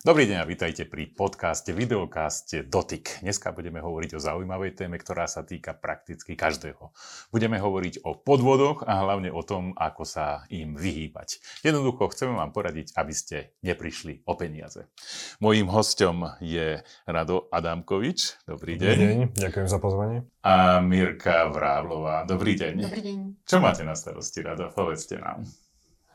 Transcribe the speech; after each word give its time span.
Dobrý 0.00 0.24
deň 0.24 0.38
a 0.40 0.48
vítajte 0.48 0.88
pri 0.88 1.12
podcaste, 1.12 1.76
videokaste 1.76 2.64
Dotyk. 2.64 3.20
Dneska 3.20 3.52
budeme 3.52 3.84
hovoriť 3.84 4.16
o 4.16 4.24
zaujímavej 4.24 4.72
téme, 4.72 4.96
ktorá 4.96 5.28
sa 5.28 5.44
týka 5.44 5.76
prakticky 5.76 6.40
každého. 6.40 6.88
Budeme 7.28 7.60
hovoriť 7.60 8.08
o 8.08 8.16
podvodoch 8.16 8.80
a 8.88 8.96
hlavne 9.04 9.28
o 9.28 9.44
tom, 9.44 9.76
ako 9.76 10.08
sa 10.08 10.48
im 10.48 10.72
vyhýbať. 10.72 11.44
Jednoducho 11.60 12.08
chceme 12.16 12.32
vám 12.32 12.48
poradiť, 12.48 12.96
aby 12.96 13.12
ste 13.12 13.52
neprišli 13.60 14.24
o 14.24 14.40
peniaze. 14.40 14.88
Mojím 15.36 15.68
hostom 15.68 16.32
je 16.40 16.80
Rado 17.04 17.52
Adamkovič. 17.52 18.48
Dobrý 18.48 18.80
deň. 18.80 18.96
Dobrý 18.96 19.04
deň, 19.04 19.20
ďakujem 19.36 19.68
za 19.68 19.78
pozvanie. 19.84 20.24
A 20.40 20.80
Mirka 20.80 21.52
Vráblová. 21.52 22.24
Dobrý 22.24 22.56
deň. 22.56 22.88
Dobrý 22.88 23.02
deň. 23.04 23.18
Čo 23.44 23.60
máte 23.60 23.84
na 23.84 23.92
starosti, 23.92 24.40
Rado? 24.40 24.72
Povedzte 24.72 25.20
nám. 25.20 25.44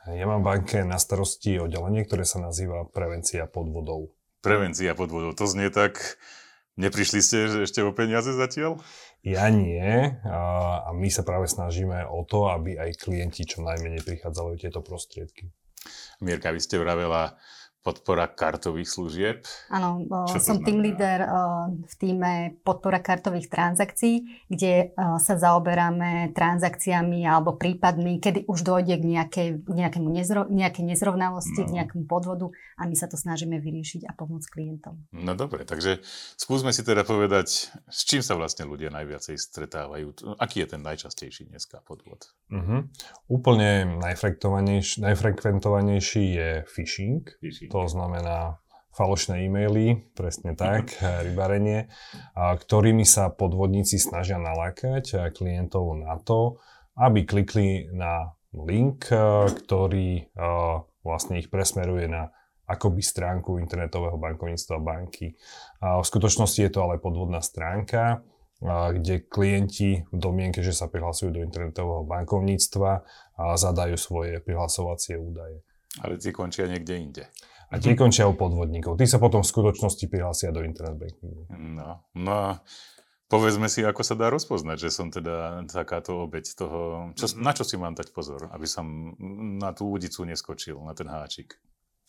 Ja 0.05 0.30
mám 0.30 0.45
v 0.45 0.50
banke 0.54 0.86
na 0.86 1.02
starosti 1.02 1.58
oddelenie, 1.58 2.05
ktoré 2.05 2.30
sa 2.30 2.38
nazýva 2.38 2.86
prevencia 2.86 3.50
podvodov. 3.50 4.14
Prevencia 4.45 4.94
podvodov, 4.94 5.34
to 5.34 5.50
znie 5.50 5.73
tak... 5.73 6.22
Neprišli 6.76 7.23
ste 7.23 7.64
ešte 7.64 7.80
o 7.88 7.95
peniaze 7.95 8.36
zatiaľ? 8.36 8.84
Ja 9.23 9.48
nie 9.48 10.12
a 10.28 10.91
my 10.91 11.08
sa 11.08 11.23
práve 11.23 11.48
snažíme 11.48 12.04
o 12.04 12.28
to, 12.28 12.52
aby 12.52 12.76
aj 12.76 13.00
klienti 13.00 13.48
čo 13.48 13.64
najmenej 13.64 14.04
prichádzali 14.04 14.50
o 14.52 14.59
tieto 14.59 14.84
prostriedky. 14.84 15.55
Mirka, 16.20 16.52
vy 16.52 16.59
ste 16.59 16.76
vravela, 16.76 17.40
podpora 17.85 18.25
kartových 18.25 18.89
služieb. 18.89 19.45
Áno, 19.70 20.02
som 20.41 20.66
team 20.66 20.81
leader 20.81 21.21
v 21.85 21.94
týme 22.02 22.58
podpora 22.66 22.98
kartových 22.98 23.45
transakcií, 23.45 24.49
kde 24.49 24.89
sa 25.21 25.38
zaoberáme 25.38 26.34
transakciami 26.34 27.21
alebo 27.30 27.53
prípadmi, 27.53 28.17
kedy 28.17 28.49
už 28.49 28.66
dojde 28.66 28.98
k 28.98 29.05
nejakej, 29.05 29.48
nejakému 29.70 30.09
nezro, 30.09 30.49
nejakej 30.49 30.81
nezrovnalosti, 30.81 31.61
no. 31.61 31.67
k 31.69 31.75
nejakému 31.77 32.09
podvodu 32.09 32.50
a 32.81 32.89
my 32.89 32.97
sa 32.97 33.05
to 33.05 33.22
snažíme 33.22 33.61
vyriešiť 33.61 34.09
a 34.09 34.17
pomôcť 34.17 34.47
klientom. 34.49 35.05
No 35.14 35.38
dobre, 35.38 35.70
takže 35.70 36.02
skúsme 36.42 36.73
si 36.73 36.81
teda 36.81 37.05
povedať, 37.05 37.70
s 37.86 38.02
čím 38.02 38.25
sa 38.25 38.33
vlastne 38.33 38.66
ľudia 38.66 38.89
najviacej 38.89 39.38
stretávajú. 39.38 40.42
Aký 40.42 40.66
je 40.66 40.73
ten 40.73 40.81
najčastejší 40.81 41.53
dneska 41.53 41.86
podvod? 41.86 42.33
Uh-huh. 42.49 42.89
Úplne 43.30 44.02
najfrekventovanejší, 44.02 45.05
najfrekventovanejší 45.05 46.23
je 46.33 46.49
phishing. 46.66 47.30
phishing 47.38 47.75
to 47.76 47.92
znamená 47.92 48.64
falošné 48.95 49.44
e-maily, 49.44 50.08
presne 50.16 50.56
tak, 50.56 50.95
rybarenie, 51.28 51.92
ktorými 52.40 53.04
sa 53.04 53.28
podvodníci 53.28 54.00
snažia 54.00 54.40
nalákať 54.40 55.36
klientov 55.36 56.00
na 56.00 56.16
to, 56.23 56.64
aby 56.95 57.28
klikli 57.28 57.92
na 57.92 58.32
link, 58.56 59.12
ktorý 59.52 60.32
vlastne 61.04 61.44
ich 61.44 61.52
presmeruje 61.52 62.08
na 62.08 62.32
akoby 62.66 63.04
stránku 63.04 63.59
internetového 63.59 64.16
bankovníctva 64.16 64.80
banky. 64.80 65.36
A 65.84 66.00
v 66.00 66.06
skutočnosti 66.08 66.64
je 66.64 66.72
to 66.72 66.88
ale 66.88 67.04
podvodná 67.04 67.44
stránka, 67.44 68.23
kde 68.64 69.28
klienti 69.28 70.08
v 70.08 70.17
domienke, 70.17 70.64
že 70.64 70.72
sa 70.72 70.88
prihlasujú 70.88 71.36
do 71.36 71.44
internetového 71.44 72.08
bankovníctva, 72.08 73.04
zadajú 73.60 74.00
svoje 74.00 74.39
prihlasovacie 74.39 75.20
údaje. 75.20 75.62
Ale 76.02 76.17
tie 76.17 76.32
končia 76.32 76.66
niekde 76.66 76.95
inde. 76.95 77.23
A 77.73 77.81
tie 77.81 77.97
končia 77.97 78.30
u 78.30 78.38
podvodníkov. 78.38 78.97
Tí 78.99 79.09
sa 79.09 79.17
potom 79.17 79.41
v 79.41 79.49
skutočnosti 79.49 80.05
prihlásia 80.05 80.53
do 80.53 80.61
internet 80.61 81.02
bankingu. 81.02 81.49
No, 81.49 82.05
no 82.13 82.31
a 82.31 82.47
povedzme 83.25 83.66
si, 83.67 83.81
ako 83.81 84.05
sa 84.05 84.13
dá 84.13 84.30
rozpoznať, 84.30 84.77
že 84.85 84.89
som 84.94 85.09
teda 85.09 85.66
takáto 85.66 86.23
obeď 86.23 86.45
toho. 86.53 87.09
Čo, 87.17 87.36
na 87.41 87.52
čo 87.58 87.66
si 87.66 87.75
mám 87.75 87.97
dať 87.97 88.13
pozor, 88.13 88.53
aby 88.53 88.67
som 88.69 89.17
na 89.58 89.73
tú 89.73 89.89
údicu 89.89 90.23
neskočil, 90.23 90.77
na 90.77 90.93
ten 90.93 91.09
háčik? 91.09 91.58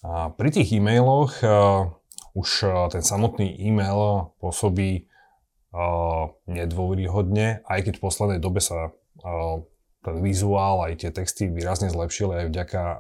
A 0.05 0.29
pri 0.29 0.53
tých 0.53 0.77
e-mailoch 0.77 1.41
uh, 1.41 1.89
už 2.37 2.49
uh, 2.69 2.87
ten 2.93 3.01
samotný 3.01 3.57
e-mail 3.57 4.29
pôsobí 4.45 5.09
uh, 5.73 6.37
nedôveryhodne, 6.45 7.65
aj 7.65 7.81
keď 7.81 7.95
v 7.97 8.05
poslednej 8.05 8.41
dobe 8.45 8.61
sa 8.61 8.93
uh, 8.93 9.65
ten 10.05 10.21
vizuál 10.21 10.85
aj 10.87 11.03
tie 11.03 11.11
texty 11.11 11.49
výrazne 11.49 11.89
zlepšili 11.89 12.45
aj 12.45 12.47
vďaka 12.53 12.83
uh, 12.85 12.99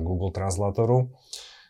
Google 0.00 0.32
Translatoru. 0.32 1.12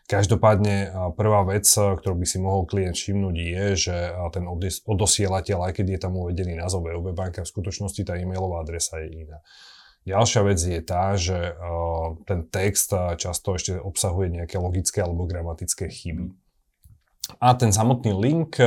Každopádne 0.09 0.89
prvá 1.13 1.45
vec, 1.45 1.69
ktorú 1.69 2.17
by 2.17 2.25
si 2.25 2.41
mohol 2.41 2.65
klient 2.65 2.97
všimnúť 2.97 3.35
je, 3.37 3.65
že 3.77 3.95
ten 4.33 4.49
odosielateľ, 4.89 5.69
aj 5.69 5.73
keď 5.77 5.85
je 5.85 5.99
tam 6.01 6.17
uvedený 6.17 6.57
názov 6.57 6.89
VOB 6.89 7.13
banka, 7.13 7.45
v 7.45 7.51
skutočnosti 7.53 8.01
tá 8.09 8.17
e-mailová 8.17 8.65
adresa 8.65 8.97
je 9.05 9.29
iná. 9.29 9.37
Ďalšia 10.09 10.41
vec 10.49 10.57
je 10.57 10.81
tá, 10.81 11.13
že 11.13 11.53
ten 12.25 12.41
text 12.49 12.89
často 13.21 13.53
ešte 13.53 13.77
obsahuje 13.77 14.41
nejaké 14.41 14.57
logické 14.57 15.05
alebo 15.05 15.29
gramatické 15.29 15.85
chyby. 15.93 16.33
A 17.37 17.53
ten 17.53 17.69
samotný 17.69 18.09
link, 18.17 18.57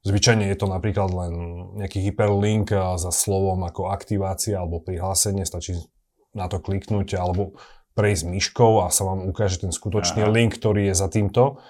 zvyčajne 0.00 0.48
je 0.48 0.56
to 0.56 0.64
napríklad 0.64 1.12
len 1.12 1.32
nejaký 1.76 2.00
hyperlink 2.08 2.72
za 2.72 3.12
slovom 3.12 3.60
ako 3.68 3.92
aktivácia 3.92 4.56
alebo 4.56 4.80
prihlásenie, 4.80 5.44
stačí 5.44 5.76
na 6.32 6.48
to 6.48 6.56
kliknúť 6.56 7.20
alebo 7.20 7.60
prejsť 8.00 8.24
myškou 8.24 8.80
a 8.80 8.88
sa 8.88 9.04
vám 9.04 9.28
ukáže 9.28 9.60
ten 9.60 9.72
skutočný 9.76 10.24
Aha. 10.24 10.32
link, 10.32 10.56
ktorý 10.56 10.88
je 10.88 10.94
za 10.96 11.12
týmto 11.12 11.60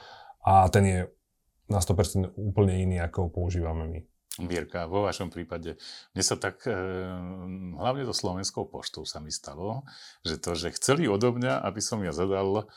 a 0.47 0.71
ten 0.71 0.85
je 0.87 0.99
na 1.67 1.83
100% 1.83 2.39
úplne 2.39 2.79
iný, 2.79 3.03
ako 3.03 3.31
používame 3.35 3.87
my. 3.91 4.01
Mierka, 4.39 4.87
vo 4.87 5.03
vašom 5.03 5.27
prípade, 5.27 5.75
mne 6.15 6.23
sa 6.23 6.39
tak, 6.39 6.63
e, 6.63 6.73
hlavne 7.75 8.07
to 8.07 8.15
Slovenskou 8.15 8.71
poštou 8.71 9.03
sa 9.03 9.19
mi 9.19 9.35
stalo, 9.35 9.83
že 10.23 10.39
to, 10.39 10.55
že 10.55 10.71
chceli 10.79 11.11
odo 11.11 11.35
mňa, 11.35 11.67
aby 11.67 11.83
som 11.83 11.99
ja 12.07 12.15
zadal 12.15 12.71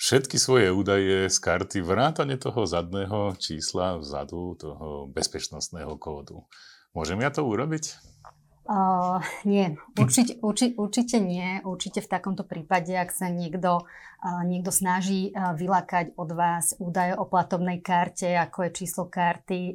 všetky 0.00 0.40
svoje 0.40 0.72
údaje 0.72 1.28
z 1.28 1.36
karty, 1.38 1.84
vrátane 1.84 2.40
toho 2.40 2.64
zadného 2.64 3.36
čísla 3.36 4.00
vzadu, 4.00 4.56
toho 4.56 5.12
bezpečnostného 5.12 5.92
kódu. 6.00 6.48
Môžem 6.96 7.20
ja 7.20 7.28
to 7.28 7.44
urobiť? 7.44 8.00
Uh, 8.68 9.24
nie, 9.48 9.80
určite, 9.96 10.36
urči, 10.44 10.76
určite 10.76 11.16
nie. 11.24 11.64
Určite 11.64 12.04
v 12.04 12.12
takomto 12.12 12.44
prípade, 12.44 12.92
ak 12.92 13.08
sa 13.16 13.32
niekto, 13.32 13.80
uh, 13.80 14.44
niekto 14.44 14.68
snaží 14.68 15.32
uh, 15.32 15.56
vylakať 15.56 16.12
od 16.20 16.30
vás 16.36 16.76
údaje 16.76 17.16
o 17.16 17.24
platobnej 17.24 17.80
karte, 17.80 18.28
ako 18.36 18.68
je 18.68 18.76
číslo 18.76 19.08
karty, 19.08 19.72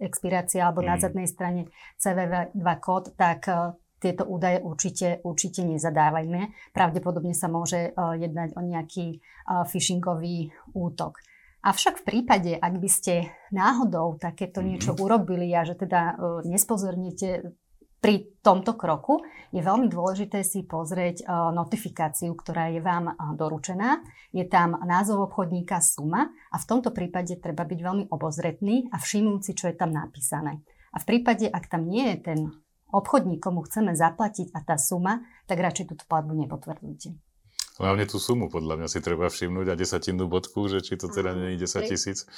expirácia 0.00 0.64
alebo 0.64 0.80
mm. 0.80 0.88
na 0.88 0.96
zadnej 0.96 1.28
strane 1.28 1.68
CVV2 2.00 2.68
kód, 2.80 3.12
tak 3.20 3.52
uh, 3.52 3.76
tieto 4.00 4.24
údaje 4.24 4.64
určite, 4.64 5.20
určite 5.20 5.60
nezadávajme. 5.68 6.72
Pravdepodobne 6.72 7.36
sa 7.36 7.52
môže 7.52 7.92
uh, 7.92 8.16
jednať 8.16 8.56
o 8.56 8.64
nejaký 8.64 9.20
uh, 9.20 9.68
phishingový 9.68 10.56
útok. 10.72 11.20
Avšak 11.60 12.00
v 12.00 12.06
prípade, 12.08 12.56
ak 12.56 12.80
by 12.80 12.88
ste 12.88 13.28
náhodou 13.52 14.16
takéto 14.16 14.64
niečo 14.64 14.96
mm. 14.96 15.04
urobili 15.04 15.52
a 15.52 15.68
že 15.68 15.76
teda 15.76 16.16
nespozornite 16.48 17.59
pri 18.00 18.32
tomto 18.40 18.80
kroku 18.80 19.20
je 19.52 19.60
veľmi 19.60 19.92
dôležité 19.92 20.40
si 20.40 20.64
pozrieť 20.64 21.20
e, 21.20 21.24
notifikáciu, 21.28 22.32
ktorá 22.32 22.72
je 22.72 22.80
vám 22.80 23.12
e, 23.12 23.14
doručená. 23.36 24.00
Je 24.32 24.48
tam 24.48 24.80
názov 24.88 25.28
obchodníka 25.28 25.84
suma 25.84 26.32
a 26.48 26.56
v 26.56 26.64
tomto 26.64 26.96
prípade 26.96 27.36
treba 27.36 27.68
byť 27.68 27.80
veľmi 27.84 28.04
obozretný 28.08 28.88
a 28.88 28.96
všimnúť 28.96 29.40
si, 29.44 29.52
čo 29.52 29.68
je 29.68 29.76
tam 29.76 29.92
napísané. 29.92 30.64
A 30.90 30.98
v 30.98 31.04
prípade, 31.06 31.44
ak 31.44 31.68
tam 31.68 31.84
nie 31.86 32.16
je 32.16 32.18
ten 32.24 32.40
obchodník, 32.88 33.44
komu 33.44 33.62
chceme 33.68 33.92
zaplatiť 33.92 34.56
a 34.56 34.64
tá 34.64 34.80
suma, 34.80 35.20
tak 35.44 35.60
radšej 35.60 35.94
túto 35.94 36.04
platbu 36.08 36.34
nepotvrdzujte. 36.40 37.14
Hlavne 37.80 38.04
tú 38.04 38.20
sumu 38.20 38.52
podľa 38.52 38.76
mňa 38.80 38.88
si 38.92 39.00
treba 39.00 39.28
všimnúť 39.28 39.72
a 39.72 39.78
desatinnú 39.78 40.28
bodku, 40.28 40.68
že 40.68 40.84
či 40.84 41.00
to 41.00 41.08
teda 41.08 41.32
nie 41.32 41.56
je 41.56 41.64
10 41.64 41.84
tisíc 41.88 42.28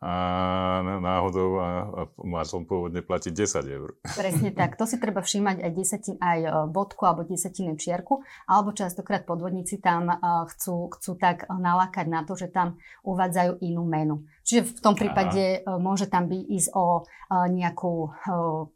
a 0.00 0.80
náhodou 0.80 1.60
a, 1.60 1.68
a 1.84 2.02
mal 2.24 2.48
som 2.48 2.64
pôvodne 2.64 3.04
platiť 3.04 3.32
10 3.36 3.68
eur. 3.68 3.88
Presne 4.16 4.48
tak. 4.60 4.80
To 4.80 4.88
si 4.88 4.96
treba 4.96 5.20
všímať 5.20 5.60
aj, 5.60 5.72
desatin, 5.76 6.16
aj 6.16 6.38
e, 6.40 6.50
bodku 6.72 7.04
alebo 7.04 7.28
desatinu 7.28 7.76
čiarku, 7.76 8.24
alebo 8.48 8.72
častokrát 8.72 9.28
podvodníci 9.28 9.76
tam 9.76 10.08
e, 10.08 10.16
chcú, 10.56 10.88
chcú 10.96 11.20
tak 11.20 11.44
nalákať 11.52 12.08
na 12.08 12.24
to, 12.24 12.32
že 12.32 12.48
tam 12.48 12.80
uvádzajú 13.04 13.60
inú 13.60 13.84
menu. 13.84 14.24
Čiže 14.48 14.72
v 14.72 14.80
tom 14.80 14.96
prípade 14.96 15.60
Aha. 15.60 15.76
E, 15.76 15.84
môže 15.84 16.08
tam 16.08 16.32
byť 16.32 16.42
ísť 16.48 16.70
o 16.72 17.04
nejakú 17.30 18.10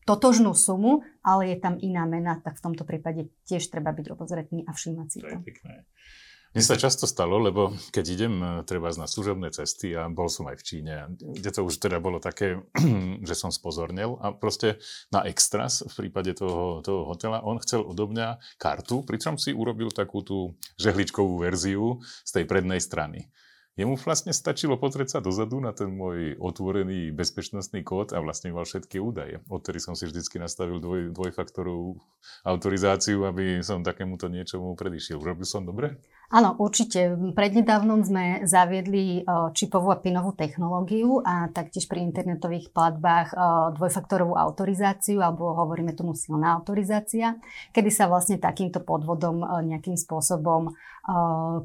totožnú 0.07 0.55
sumu, 0.55 1.03
ale 1.27 1.51
je 1.51 1.57
tam 1.59 1.75
iná 1.75 2.07
mena, 2.07 2.39
tak 2.39 2.63
v 2.63 2.71
tomto 2.71 2.87
prípade 2.87 3.27
tiež 3.51 3.67
treba 3.67 3.91
byť 3.91 4.15
obozretný 4.15 4.63
a 4.63 4.71
všímať 4.71 5.09
si 5.11 5.19
to. 5.19 5.27
To 5.27 5.43
je 5.43 5.43
pekné. 5.43 5.83
Mne 6.55 6.63
sa 6.63 6.79
často 6.79 7.11
stalo, 7.11 7.43
lebo 7.43 7.75
keď 7.91 8.05
idem 8.15 8.35
e, 8.39 8.47
treba 8.63 8.87
na 8.95 9.11
služobné 9.11 9.51
cesty 9.51 9.91
a 9.91 10.07
bol 10.07 10.31
som 10.31 10.47
aj 10.47 10.63
v 10.63 10.67
Číne, 10.67 10.95
kde 11.19 11.51
to 11.51 11.67
už 11.67 11.83
teda 11.83 11.99
bolo 11.99 12.23
také, 12.23 12.63
že 13.29 13.35
som 13.35 13.51
spozornil 13.51 14.23
a 14.23 14.31
proste 14.31 14.79
na 15.11 15.27
extras 15.27 15.83
v 15.83 16.07
prípade 16.07 16.39
toho, 16.39 16.79
toho 16.79 17.11
hotela, 17.11 17.43
on 17.43 17.59
chcel 17.59 17.83
odo 17.83 18.07
mňa 18.07 18.39
kartu, 18.55 19.03
pričom 19.03 19.35
si 19.35 19.51
urobil 19.51 19.91
takú 19.91 20.23
tú 20.23 20.55
žehličkovú 20.79 21.43
verziu 21.43 21.99
z 22.23 22.31
tej 22.31 22.45
prednej 22.47 22.79
strany. 22.79 23.35
Jemu 23.75 23.99
vlastne 23.99 24.31
stačilo 24.31 24.79
pozrieť 24.79 25.19
sa 25.19 25.19
dozadu 25.19 25.59
na 25.59 25.75
ten 25.75 25.91
môj 25.91 26.39
otvorený 26.39 27.11
bezpečnostný 27.11 27.83
kód 27.83 28.15
a 28.15 28.23
vlastne 28.23 28.55
mal 28.55 28.63
všetky 28.63 29.03
údaje. 29.03 29.43
Odtedy 29.51 29.83
som 29.83 29.99
si 29.99 30.07
vždycky 30.07 30.39
nastavil 30.39 30.79
dvoj, 30.79 31.11
dvojfaktorovú 31.11 31.99
autorizáciu, 32.47 33.27
aby 33.27 33.59
som 33.67 33.83
takémuto 33.83 34.31
niečomu 34.31 34.79
predišiel. 34.79 35.19
Robil 35.19 35.43
som 35.43 35.67
dobre? 35.67 35.99
Áno, 36.31 36.55
určite. 36.55 37.19
Prednedávnom 37.35 38.07
sme 38.07 38.47
zaviedli 38.47 39.27
čipovú 39.59 39.91
a 39.91 39.99
pinovú 39.99 40.39
technológiu 40.39 41.19
a 41.27 41.51
taktiež 41.51 41.91
pri 41.91 42.07
internetových 42.07 42.71
platbách 42.71 43.35
dvojfaktorovú 43.75 44.39
autorizáciu, 44.39 45.19
alebo 45.19 45.51
hovoríme 45.51 45.99
tomu 45.99 46.15
silná 46.15 46.55
autorizácia, 46.55 47.43
kedy 47.75 47.91
sa 47.91 48.07
vlastne 48.07 48.39
takýmto 48.39 48.87
podvodom 48.87 49.43
nejakým 49.67 49.99
spôsobom 49.99 50.79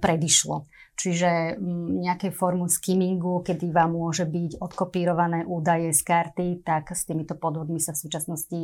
predišlo. 0.02 0.66
Čiže 1.00 1.56
mm, 1.56 2.04
nejakej 2.04 2.32
formu 2.36 2.68
skimmingu, 2.68 3.40
kedy 3.40 3.72
vám 3.72 3.96
môže 3.96 4.28
byť 4.28 4.60
odkopírované 4.60 5.48
údaje 5.48 5.96
z 5.96 6.02
karty, 6.04 6.48
tak 6.60 6.92
s 6.92 7.08
týmito 7.08 7.40
podvodmi 7.40 7.80
sa 7.80 7.96
v 7.96 8.04
súčasnosti 8.04 8.60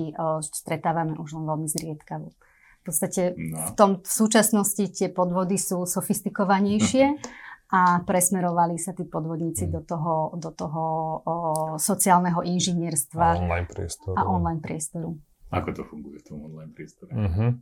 stretávame 0.51 1.15
už 1.15 1.39
len 1.39 1.47
veľmi 1.47 1.67
zriedkavo. 1.71 2.35
V 2.35 2.83
podstate 2.83 3.39
no. 3.39 3.71
v, 3.71 3.71
tom, 3.79 3.91
v 4.03 4.11
súčasnosti 4.11 4.83
tie 4.91 5.07
podvody 5.07 5.55
sú 5.55 5.87
sofistikovanejšie 5.87 7.17
a 7.71 8.03
presmerovali 8.03 8.77
sa 8.77 8.91
tí 8.91 9.07
podvodníci 9.07 9.65
mm. 9.65 9.71
do 9.71 9.81
toho, 9.87 10.13
do 10.35 10.51
toho 10.51 10.83
o, 10.83 11.35
sociálneho 11.79 12.43
inžinierstva 12.43 13.25
a 13.25 13.39
online 13.41 13.69
priestoru. 13.71 14.15
A 14.19 14.21
online 14.27 14.61
priestoru. 14.61 15.09
Ako 15.55 15.71
to 15.71 15.81
funguje 15.87 16.19
v 16.19 16.25
tom 16.27 16.43
online 16.51 16.73
priestore? 16.75 17.15
Uh-huh. 17.15 17.55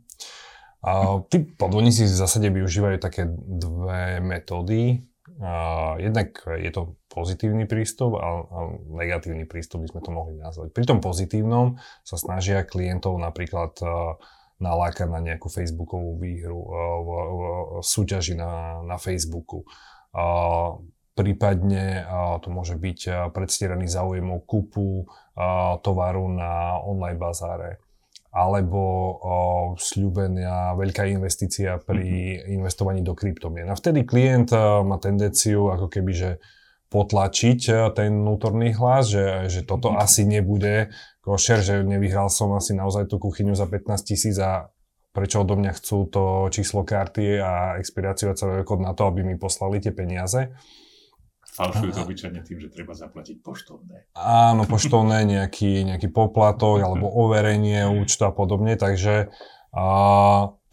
A 0.84 1.24
tí 1.32 1.40
podvodníci 1.40 2.04
v 2.04 2.20
zásade 2.20 2.52
využívajú 2.52 3.00
také 3.00 3.24
dve 3.32 4.20
metódy. 4.20 5.08
A 5.40 5.96
jednak 5.98 6.46
je 6.46 6.70
to 6.70 6.94
pozitívny 7.10 7.66
prístup 7.66 8.20
a, 8.20 8.44
a 8.44 8.58
negatívny 8.92 9.48
prístup 9.48 9.82
by 9.82 9.90
sme 9.90 10.00
to 10.04 10.10
mohli 10.14 10.38
nazvať. 10.38 10.70
Pri 10.70 10.84
tom 10.86 11.00
pozitívnom 11.02 11.80
sa 12.06 12.20
snažia 12.20 12.62
klientov 12.62 13.18
napríklad 13.18 13.74
nalákať 14.62 15.10
na 15.10 15.18
nejakú 15.24 15.50
Facebookovú 15.50 16.20
výhru 16.22 16.60
v, 16.62 16.70
v, 17.02 17.10
v 17.10 17.42
súťaži 17.82 18.38
na, 18.38 18.84
na 18.86 19.00
Facebooku. 19.00 19.66
A, 20.14 20.76
prípadne 21.18 22.06
a, 22.06 22.38
to 22.38 22.54
môže 22.54 22.78
byť 22.78 23.32
predstieraný 23.34 23.90
záujem 23.90 24.28
o 24.30 24.38
kúpu 24.38 25.08
tovaru 25.82 26.30
na 26.30 26.78
online 26.78 27.18
bazáre 27.18 27.83
alebo 28.34 28.82
o, 28.82 29.36
sľubená 29.78 30.74
veľká 30.74 31.06
investícia 31.06 31.78
pri 31.78 32.02
mm-hmm. 32.02 32.50
investovaní 32.58 33.00
do 33.06 33.14
kryptomien. 33.14 33.70
A 33.70 33.78
vtedy 33.78 34.02
klient 34.02 34.50
má 34.82 34.98
tendenciu 34.98 35.70
ako 35.70 35.86
keby, 35.86 36.12
že 36.12 36.30
potlačiť 36.90 37.90
ten 37.94 38.10
vnútorný 38.22 38.74
hlas, 38.74 39.14
že, 39.14 39.26
že 39.46 39.60
toto 39.62 39.94
mm-hmm. 39.94 40.04
asi 40.04 40.22
nebude 40.26 40.74
košer, 41.22 41.62
že 41.62 41.74
nevyhral 41.86 42.26
som 42.26 42.52
asi 42.58 42.74
naozaj 42.74 43.06
tú 43.06 43.22
kuchyňu 43.22 43.54
za 43.54 43.70
15 43.70 44.02
tisíc 44.02 44.36
a 44.42 44.68
prečo 45.14 45.46
odo 45.46 45.54
mňa 45.54 45.72
chcú 45.78 46.10
to 46.10 46.50
číslo 46.50 46.82
karty 46.82 47.38
a 47.38 47.78
expiráciu 47.78 48.34
a 48.34 48.38
celý 48.38 48.66
kód 48.66 48.82
na 48.82 48.98
to, 48.98 49.06
aby 49.06 49.22
mi 49.22 49.38
poslali 49.38 49.78
tie 49.78 49.94
peniaze. 49.94 50.50
Falšujú 51.54 51.90
to 51.94 52.02
obyčajne 52.02 52.40
tým, 52.42 52.58
že 52.58 52.68
treba 52.74 52.98
zaplatiť 52.98 53.38
poštovné. 53.38 54.10
Áno, 54.18 54.66
poštovné, 54.66 55.22
nejaký, 55.22 55.86
nejaký 55.86 56.10
poplatok 56.10 56.82
alebo 56.82 57.06
overenie 57.06 57.86
účtu 57.86 58.26
a 58.26 58.34
podobne, 58.34 58.74
takže 58.74 59.30
a, 59.70 59.86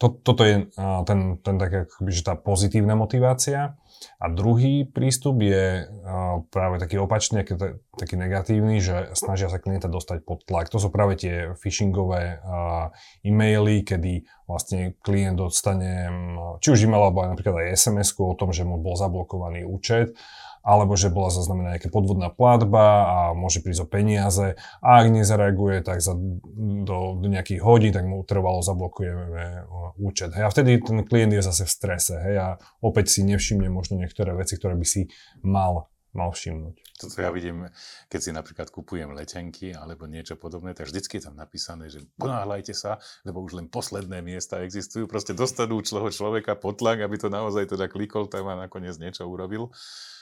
to, 0.02 0.06
toto 0.10 0.42
je 0.42 0.66
a, 0.74 1.06
ten, 1.06 1.38
ten 1.38 1.54
tak, 1.62 1.86
akoby, 1.86 2.10
že 2.10 2.26
tá 2.26 2.34
pozitívna 2.34 2.98
motivácia. 2.98 3.78
A 4.18 4.26
druhý 4.26 4.82
prístup 4.82 5.38
je 5.46 5.86
a, 5.86 6.42
práve 6.50 6.82
taký 6.82 6.98
opačný, 6.98 7.46
taký, 7.46 7.78
taký 7.94 8.18
negatívny, 8.18 8.82
že 8.82 9.14
snažia 9.14 9.46
sa 9.46 9.62
klienta 9.62 9.86
dostať 9.86 10.26
pod 10.26 10.42
tlak. 10.42 10.66
To 10.74 10.82
sú 10.82 10.90
práve 10.90 11.14
tie 11.14 11.54
phishingové 11.62 12.42
a, 12.42 12.90
e-maily, 13.22 13.86
kedy 13.86 14.26
vlastne 14.50 14.98
klient 14.98 15.38
dostane 15.38 16.10
či 16.58 16.74
už 16.74 16.90
e-mail 16.90 17.06
alebo 17.06 17.22
napríklad 17.22 17.62
aj 17.62 17.78
sms 17.78 18.18
o 18.18 18.34
tom, 18.34 18.50
že 18.50 18.66
mu 18.66 18.82
bol 18.82 18.98
zablokovaný 18.98 19.62
účet 19.62 20.18
alebo 20.62 20.94
že 20.94 21.10
bola 21.10 21.28
zaznamená 21.28 21.76
nejaká 21.76 21.90
podvodná 21.90 22.30
platba 22.30 22.86
a 23.06 23.16
môže 23.34 23.60
prísť 23.60 23.84
o 23.84 23.90
peniaze 23.90 24.54
a 24.78 24.88
ak 25.02 25.06
nezareaguje, 25.10 25.82
tak 25.82 25.98
za, 25.98 26.14
do, 26.16 27.18
do 27.18 27.26
nejakých 27.26 27.60
hodín, 27.62 27.92
tak 27.92 28.06
mu 28.06 28.22
trvalo 28.22 28.62
zablokujeme 28.62 29.66
účet. 29.98 30.32
Hej. 30.32 30.46
A 30.46 30.52
vtedy 30.54 30.78
ten 30.78 31.02
klient 31.02 31.34
je 31.34 31.42
zase 31.42 31.66
v 31.66 31.74
strese 31.74 32.14
hej, 32.22 32.36
a 32.38 32.48
opäť 32.78 33.10
si 33.10 33.26
nevšimne 33.26 33.66
možno 33.68 33.98
niektoré 33.98 34.32
veci, 34.38 34.56
ktoré 34.56 34.78
by 34.78 34.86
si 34.86 35.10
mal 35.42 35.92
mal 36.12 36.28
všimnúť. 36.28 36.76
Toto 37.02 37.18
ja 37.18 37.34
vidím, 37.34 37.66
keď 38.06 38.20
si 38.22 38.30
napríklad 38.30 38.70
kupujem 38.70 39.10
letenky 39.10 39.74
alebo 39.74 40.06
niečo 40.06 40.38
podobné, 40.38 40.70
tak 40.78 40.86
vždycky 40.86 41.18
je 41.18 41.26
tam 41.26 41.34
napísané, 41.34 41.90
že 41.90 42.06
ponáhľajte 42.14 42.70
sa, 42.70 43.02
lebo 43.26 43.42
už 43.42 43.58
len 43.58 43.66
posledné 43.66 44.22
miesta 44.22 44.62
existujú. 44.62 45.10
Proste 45.10 45.34
dostanú 45.34 45.82
čloho 45.82 46.06
človeka 46.14 46.54
potlak, 46.54 47.02
aby 47.02 47.18
to 47.18 47.26
naozaj 47.26 47.66
teda 47.66 47.90
klikol 47.90 48.30
tam 48.30 48.46
a 48.46 48.54
nakoniec 48.54 48.94
niečo 49.02 49.26
urobil. 49.26 49.74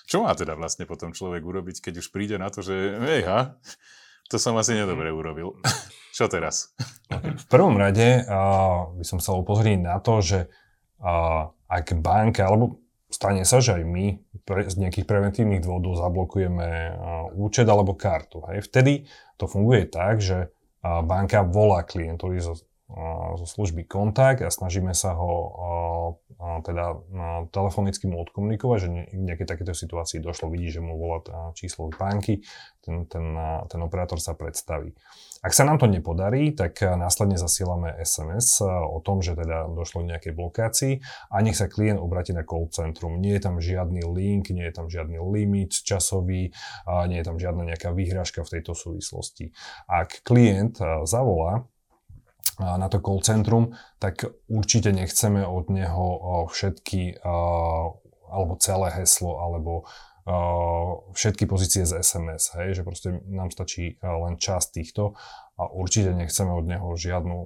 Čo 0.08 0.24
má 0.24 0.32
teda 0.32 0.56
vlastne 0.56 0.88
potom 0.88 1.12
človek 1.12 1.44
urobiť, 1.44 1.84
keď 1.84 1.94
už 2.00 2.08
príde 2.08 2.40
na 2.40 2.48
to, 2.48 2.64
že 2.64 2.74
hej 2.98 3.22
ha, 3.28 3.60
to 4.30 4.38
som 4.38 4.56
asi 4.56 4.78
nedobre 4.78 5.10
urobil. 5.10 5.58
Čo 6.16 6.26
teraz? 6.26 6.74
V 7.10 7.46
prvom 7.50 7.78
rade 7.78 8.26
uh, 8.26 8.90
by 8.94 9.04
som 9.06 9.18
chcel 9.18 9.42
upozorniť 9.42 9.80
na 9.86 9.98
to, 10.02 10.18
že 10.22 10.50
uh, 11.02 11.50
ak 11.70 11.98
banka, 11.98 12.46
alebo 12.46 12.82
stane 13.10 13.42
sa, 13.42 13.58
že 13.58 13.78
aj 13.78 13.84
my 13.86 14.18
pre, 14.44 14.68
z 14.68 14.76
nejakých 14.80 15.06
preventívnych 15.06 15.64
dôvodov 15.64 15.98
zablokujeme 15.98 16.96
účet 17.36 17.66
alebo 17.66 17.96
kartu. 17.96 18.44
Hej. 18.50 18.68
Vtedy 18.68 19.04
to 19.40 19.48
funguje 19.48 19.88
tak, 19.88 20.20
že 20.20 20.52
banka 20.84 21.44
volá 21.44 21.84
klientovi 21.84 22.40
zo, 22.40 22.56
zo 23.38 23.46
služby 23.46 23.86
kontakt 23.86 24.42
a 24.42 24.50
snažíme 24.50 24.90
sa 24.92 25.14
ho 25.14 25.30
teda 26.40 26.96
telefonicky 27.54 28.08
mu 28.08 28.18
odkomunikovať, 28.24 28.78
že 28.80 28.88
v 29.12 29.24
nejakej 29.28 29.46
takéto 29.46 29.76
situácii 29.76 30.18
došlo, 30.24 30.50
vidí, 30.50 30.72
že 30.72 30.82
mu 30.82 30.96
volá 30.96 31.22
číslo 31.52 31.92
banky, 31.92 32.42
ten, 32.80 33.04
ten, 33.06 33.36
ten 33.68 33.80
operátor 33.84 34.18
sa 34.18 34.34
predstaví. 34.34 34.96
Ak 35.40 35.56
sa 35.56 35.64
nám 35.64 35.80
to 35.80 35.88
nepodarí, 35.88 36.52
tak 36.52 36.84
následne 36.84 37.40
zasielame 37.40 37.96
SMS 37.96 38.60
o 38.64 39.00
tom, 39.00 39.24
že 39.24 39.36
teda 39.36 39.72
došlo 39.72 40.04
k 40.04 40.16
nejakej 40.16 40.32
blokácii 40.36 40.94
a 41.32 41.40
nech 41.40 41.56
sa 41.56 41.68
klient 41.68 41.96
obratí 41.96 42.36
na 42.36 42.44
call 42.44 42.68
centrum. 42.68 43.20
Nie 43.20 43.40
je 43.40 43.44
tam 43.48 43.56
žiadny 43.56 44.04
link, 44.04 44.52
nie 44.52 44.68
je 44.68 44.74
tam 44.76 44.92
žiadny 44.92 45.16
limit 45.16 45.72
časový, 45.80 46.52
nie 47.08 47.18
je 47.20 47.24
tam 47.24 47.40
žiadna 47.40 47.72
nejaká 47.72 47.92
výhražka 47.92 48.44
v 48.44 48.52
tejto 48.60 48.76
súvislosti. 48.76 49.52
Ak 49.88 50.24
klient 50.24 50.80
zavolá 51.08 51.64
na 52.60 52.86
to 52.92 53.00
call 53.00 53.24
centrum, 53.24 53.72
tak 53.96 54.28
určite 54.46 54.92
nechceme 54.92 55.42
od 55.42 55.72
neho 55.72 56.06
všetky 56.52 57.24
alebo 58.30 58.52
celé 58.60 58.94
heslo 58.94 59.40
alebo 59.40 59.88
všetky 61.16 61.48
pozície 61.48 61.82
z 61.88 62.04
SMS, 62.04 62.54
hej, 62.54 62.76
že 62.76 62.82
proste 62.84 63.08
nám 63.26 63.50
stačí 63.50 63.96
len 64.04 64.36
čas 64.36 64.68
týchto 64.68 65.16
a 65.56 65.68
určite 65.68 66.12
nechceme 66.12 66.52
od 66.52 66.64
neho 66.68 66.88
žiadnu 66.92 67.38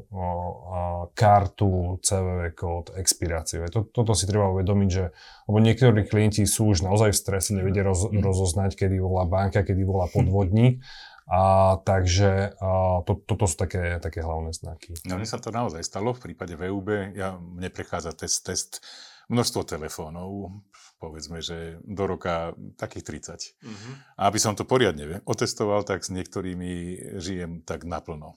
kartu, 1.14 1.98
CVV 2.02 2.40
kód, 2.54 2.94
expiráciu. 2.98 3.66
To, 3.70 3.86
toto 3.86 4.12
si 4.12 4.26
treba 4.26 4.50
uvedomiť, 4.54 4.90
že 4.90 5.14
lebo 5.46 5.58
niektorí 5.62 6.06
klienti 6.06 6.44
sú 6.44 6.74
už 6.74 6.82
naozaj 6.84 7.14
v 7.14 7.20
strese, 7.20 7.50
nevedia 7.54 7.86
roz, 7.86 8.10
mhm. 8.10 8.20
rozoznať, 8.20 8.74
kedy 8.74 8.98
volá 8.98 9.24
banka, 9.24 9.62
kedy 9.62 9.82
volá 9.86 10.10
podvodník 10.10 10.82
a, 11.24 11.76
takže 11.80 12.52
a, 12.60 13.00
to, 13.08 13.16
toto 13.24 13.48
sú 13.48 13.56
také, 13.56 13.96
také 14.00 14.20
hlavné 14.20 14.52
znaky. 14.52 14.92
No 15.08 15.16
mne 15.16 15.28
sa 15.28 15.40
to 15.40 15.48
naozaj 15.48 15.80
stalo 15.80 16.12
v 16.12 16.32
prípade 16.32 16.52
VUB. 16.52 17.16
Ja, 17.16 17.40
mne 17.40 17.72
prechádza 17.72 18.12
test, 18.12 18.44
test 18.44 18.84
množstvo 19.32 19.64
telefónov, 19.64 20.52
povedzme, 21.00 21.40
že 21.40 21.80
do 21.80 22.04
roka 22.04 22.52
takých 22.76 23.24
30. 23.24 23.56
Mm-hmm. 23.64 23.94
A 24.20 24.22
aby 24.28 24.38
som 24.40 24.52
to 24.52 24.68
poriadne 24.68 25.24
otestoval, 25.24 25.84
tak 25.84 26.04
s 26.04 26.12
niektorými 26.12 26.72
žijem 27.20 27.64
tak 27.64 27.88
naplno. 27.88 28.36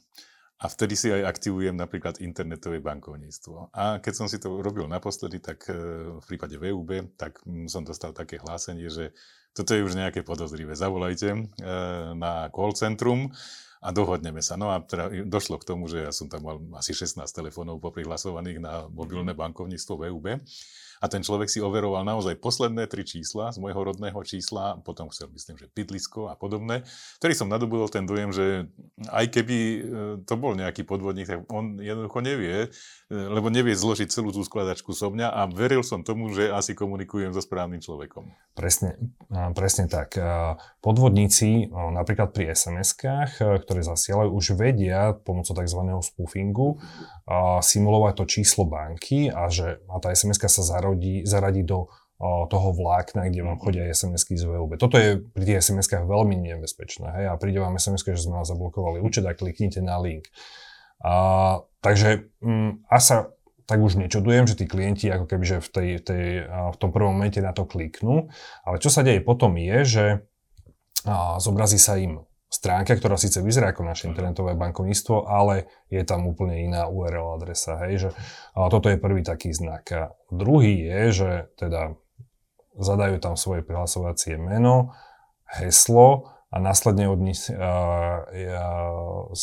A 0.57 0.65
vtedy 0.73 0.97
si 0.97 1.13
aj 1.13 1.37
aktivujem 1.37 1.77
napríklad 1.77 2.17
internetové 2.17 2.81
bankovníctvo. 2.81 3.77
A 3.77 4.01
keď 4.01 4.13
som 4.17 4.25
si 4.25 4.41
to 4.41 4.57
robil 4.57 4.89
naposledy, 4.89 5.37
tak 5.37 5.69
e, 5.69 5.77
v 6.17 6.25
prípade 6.25 6.57
VUB, 6.57 7.13
tak 7.13 7.45
som 7.69 7.85
dostal 7.85 8.09
také 8.09 8.41
hlásenie, 8.41 8.89
že 8.89 9.13
toto 9.57 9.73
je 9.73 9.81
už 9.81 9.97
nejaké 9.97 10.21
podozrivé, 10.21 10.77
zavolajte 10.77 11.29
e, 11.33 11.39
na 12.13 12.53
call 12.53 12.77
centrum 12.77 13.33
a 13.81 13.89
dohodneme 13.89 14.45
sa. 14.45 14.53
No 14.53 14.69
a 14.69 14.85
teda 14.85 15.09
došlo 15.25 15.57
k 15.57 15.67
tomu, 15.73 15.89
že 15.89 16.05
ja 16.05 16.13
som 16.13 16.29
tam 16.29 16.45
mal 16.45 16.57
asi 16.77 16.93
16 16.93 17.25
telefónov 17.33 17.81
poprihlasovaných 17.81 18.61
na 18.61 18.85
mobilné 18.93 19.33
bankovníctvo 19.33 19.93
VUB 19.97 20.27
a 20.97 21.05
ten 21.05 21.21
človek 21.21 21.51
si 21.51 21.61
overoval 21.61 22.01
naozaj 22.01 22.39
posledné 22.41 22.89
tri 22.89 23.05
čísla 23.05 23.53
z 23.53 23.57
môjho 23.61 23.81
rodného 23.81 24.17
čísla, 24.25 24.81
potom 24.81 25.09
chcel, 25.13 25.29
myslím, 25.33 25.61
že 25.61 25.69
bydlisko 25.71 26.29
a 26.31 26.35
podobné, 26.35 26.83
ktorý 27.21 27.33
som 27.37 27.47
nadobudol 27.49 27.89
ten 27.89 28.09
dojem, 28.09 28.33
že 28.33 28.45
aj 29.09 29.25
keby 29.29 29.57
e, 29.57 29.79
to 30.25 30.33
bol 30.37 30.57
nejaký 30.57 30.83
podvodník, 30.83 31.29
tak 31.29 31.45
on 31.53 31.77
jednoducho 31.77 32.19
nevie, 32.21 32.55
e, 32.65 33.13
lebo 33.13 33.53
nevie 33.53 33.77
zložiť 33.77 34.09
celú 34.09 34.33
tú 34.33 34.41
skladačku 34.41 34.93
so 34.93 35.13
mňa 35.13 35.27
a 35.29 35.41
veril 35.49 35.85
som 35.85 36.01
tomu, 36.01 36.33
že 36.33 36.49
asi 36.49 36.73
komunikujem 36.73 37.31
so 37.31 37.41
správnym 37.41 37.79
človekom. 37.79 38.33
Presne, 38.57 38.97
presne 39.53 39.85
tak. 39.85 40.17
Podvodníci 40.81 41.69
napríklad 41.69 42.33
pri 42.33 42.57
SMS-kách, 42.57 43.61
ktoré 43.63 43.81
zasielajú, 43.85 44.33
už 44.33 44.57
vedia 44.57 45.13
pomocou 45.13 45.53
tzv. 45.53 45.81
spoofingu 46.01 46.81
simulovať 47.61 48.13
to 48.17 48.25
číslo 48.25 48.63
banky 48.63 49.27
a 49.27 49.51
že 49.51 49.83
a 49.91 49.99
tá 49.99 50.15
sms 50.15 50.39
sa 50.47 50.63
zaradí, 50.95 51.15
zaradí 51.27 51.63
do 51.67 51.91
toho 52.49 52.73
vlákna, 52.73 53.29
kde 53.29 53.45
vám 53.45 53.61
chodia 53.61 53.85
SMS-ky 53.85 54.41
z 54.41 54.49
VUB. 54.49 54.81
Toto 54.81 54.97
je 54.97 55.21
pri 55.21 55.43
tých 55.45 55.61
SMS-kách 55.61 56.09
veľmi 56.09 56.33
nebezpečné. 56.33 57.13
Hej? 57.13 57.25
A 57.29 57.37
príde 57.37 57.61
vám 57.61 57.77
sms 57.77 58.01
že 58.01 58.25
sme 58.25 58.41
vás 58.41 58.49
zablokovali 58.49 58.97
účet 58.97 59.21
a 59.29 59.37
kliknite 59.37 59.85
na 59.85 60.01
link. 60.01 60.25
A, 61.05 61.61
takže 61.77 62.25
m, 62.41 62.81
mm, 62.81 62.97
sa 62.97 63.29
tak 63.69 63.83
už 63.83 64.01
nečudujem, 64.01 64.49
že 64.49 64.57
tí 64.57 64.65
klienti 64.65 65.11
ako 65.13 65.29
keby 65.29 65.43
že 65.45 65.57
v, 65.61 65.69
tej, 65.69 65.89
tej, 66.01 66.25
v 66.47 66.77
tom 66.79 66.89
prvom 66.89 67.13
momente 67.13 67.37
na 67.37 67.53
to 67.53 67.69
kliknú. 67.69 68.33
Ale 68.65 68.81
čo 68.81 68.89
sa 68.89 69.05
deje 69.05 69.21
potom 69.21 69.53
je, 69.53 69.77
že 69.85 70.05
a, 71.05 71.37
zobrazí 71.37 71.77
sa 71.77 72.01
im 72.01 72.25
stránka, 72.47 72.95
ktorá 72.95 73.19
síce 73.19 73.43
vyzerá 73.43 73.75
ako 73.75 73.83
naše 73.83 74.07
internetové 74.07 74.55
bankovníctvo, 74.55 75.27
ale 75.27 75.67
je 75.91 75.99
tam 76.07 76.27
úplne 76.31 76.63
iná 76.63 76.87
URL 76.87 77.35
adresa. 77.35 77.75
Hej, 77.85 78.07
že, 78.07 78.09
a 78.55 78.71
toto 78.71 78.87
je 78.87 78.99
prvý 78.99 79.21
taký 79.21 79.51
znak. 79.51 79.83
A 79.91 80.15
druhý 80.31 80.87
je, 80.87 81.01
že 81.11 81.31
teda 81.59 81.99
zadajú 82.79 83.19
tam 83.19 83.35
svoje 83.35 83.67
prihlasovacie 83.67 84.39
meno, 84.39 84.95
heslo 85.59 86.37
a 86.47 86.63
následne 86.63 87.11
od 87.11 87.19
nich 87.19 87.51
uh, 87.51 88.23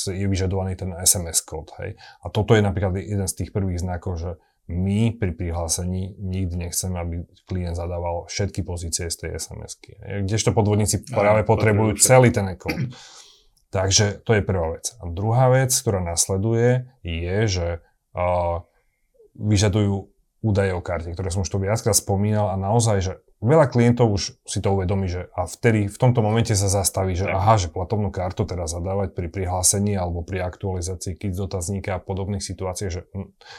je 0.09 0.25
vyžadovaný 0.25 0.73
ten 0.73 0.97
SMS 0.97 1.45
kód. 1.45 1.77
Hej. 1.77 2.01
A 2.25 2.33
toto 2.33 2.57
je 2.57 2.65
napríklad 2.65 2.97
jeden 2.97 3.29
z 3.29 3.35
tých 3.45 3.51
prvých 3.53 3.85
znakov, 3.85 4.17
že 4.17 4.31
my 4.65 5.13
pri 5.21 5.37
prihlásení 5.37 6.17
nikdy 6.17 6.69
nechceme, 6.69 6.97
aby 6.97 7.15
klient 7.45 7.77
zadával 7.77 8.25
všetky 8.33 8.65
pozície 8.65 9.13
z 9.13 9.17
tej 9.21 9.31
SMS-ky. 9.37 10.25
Kdežto 10.25 10.57
podvodníci 10.57 11.05
práve 11.05 11.45
potrebujú 11.45 12.01
celý 12.01 12.33
ten 12.33 12.49
kód. 12.57 12.89
Takže 13.75 14.25
to 14.25 14.39
je 14.39 14.43
prvá 14.47 14.79
vec. 14.79 14.95
A 15.03 15.11
druhá 15.11 15.51
vec, 15.51 15.75
ktorá 15.75 16.01
nasleduje, 16.01 16.89
je, 17.03 17.39
že 17.45 17.69
uh, 18.15 18.63
vyžadujú 19.37 20.15
údaje 20.45 20.73
o 20.73 20.85
karte, 20.85 21.11
ktoré 21.11 21.29
som 21.29 21.43
už 21.43 21.51
to 21.51 21.59
viackrát 21.59 21.97
spomínal 21.97 22.53
a 22.53 22.57
naozaj, 22.57 22.97
že 23.03 23.13
veľa 23.45 23.69
klientov 23.69 24.09
už 24.09 24.23
si 24.49 24.59
to 24.65 24.73
uvedomí, 24.73 25.07
že 25.07 25.29
a 25.37 25.45
vtedy 25.45 25.87
v 25.87 25.97
tomto 26.01 26.25
momente 26.25 26.57
sa 26.57 26.73
zastaví, 26.73 27.13
že 27.13 27.29
aha, 27.29 27.61
že 27.61 27.69
platobnú 27.69 28.09
kartu 28.09 28.49
teda 28.49 28.65
zadávať 28.65 29.13
pri 29.13 29.29
prihlásení 29.29 29.95
alebo 29.95 30.25
pri 30.25 30.43
aktualizácii 30.49 31.15
kit 31.15 31.37
dotazníka 31.37 31.97
a 31.97 32.01
podobných 32.01 32.41
situáciách, 32.41 32.91
že 32.91 33.05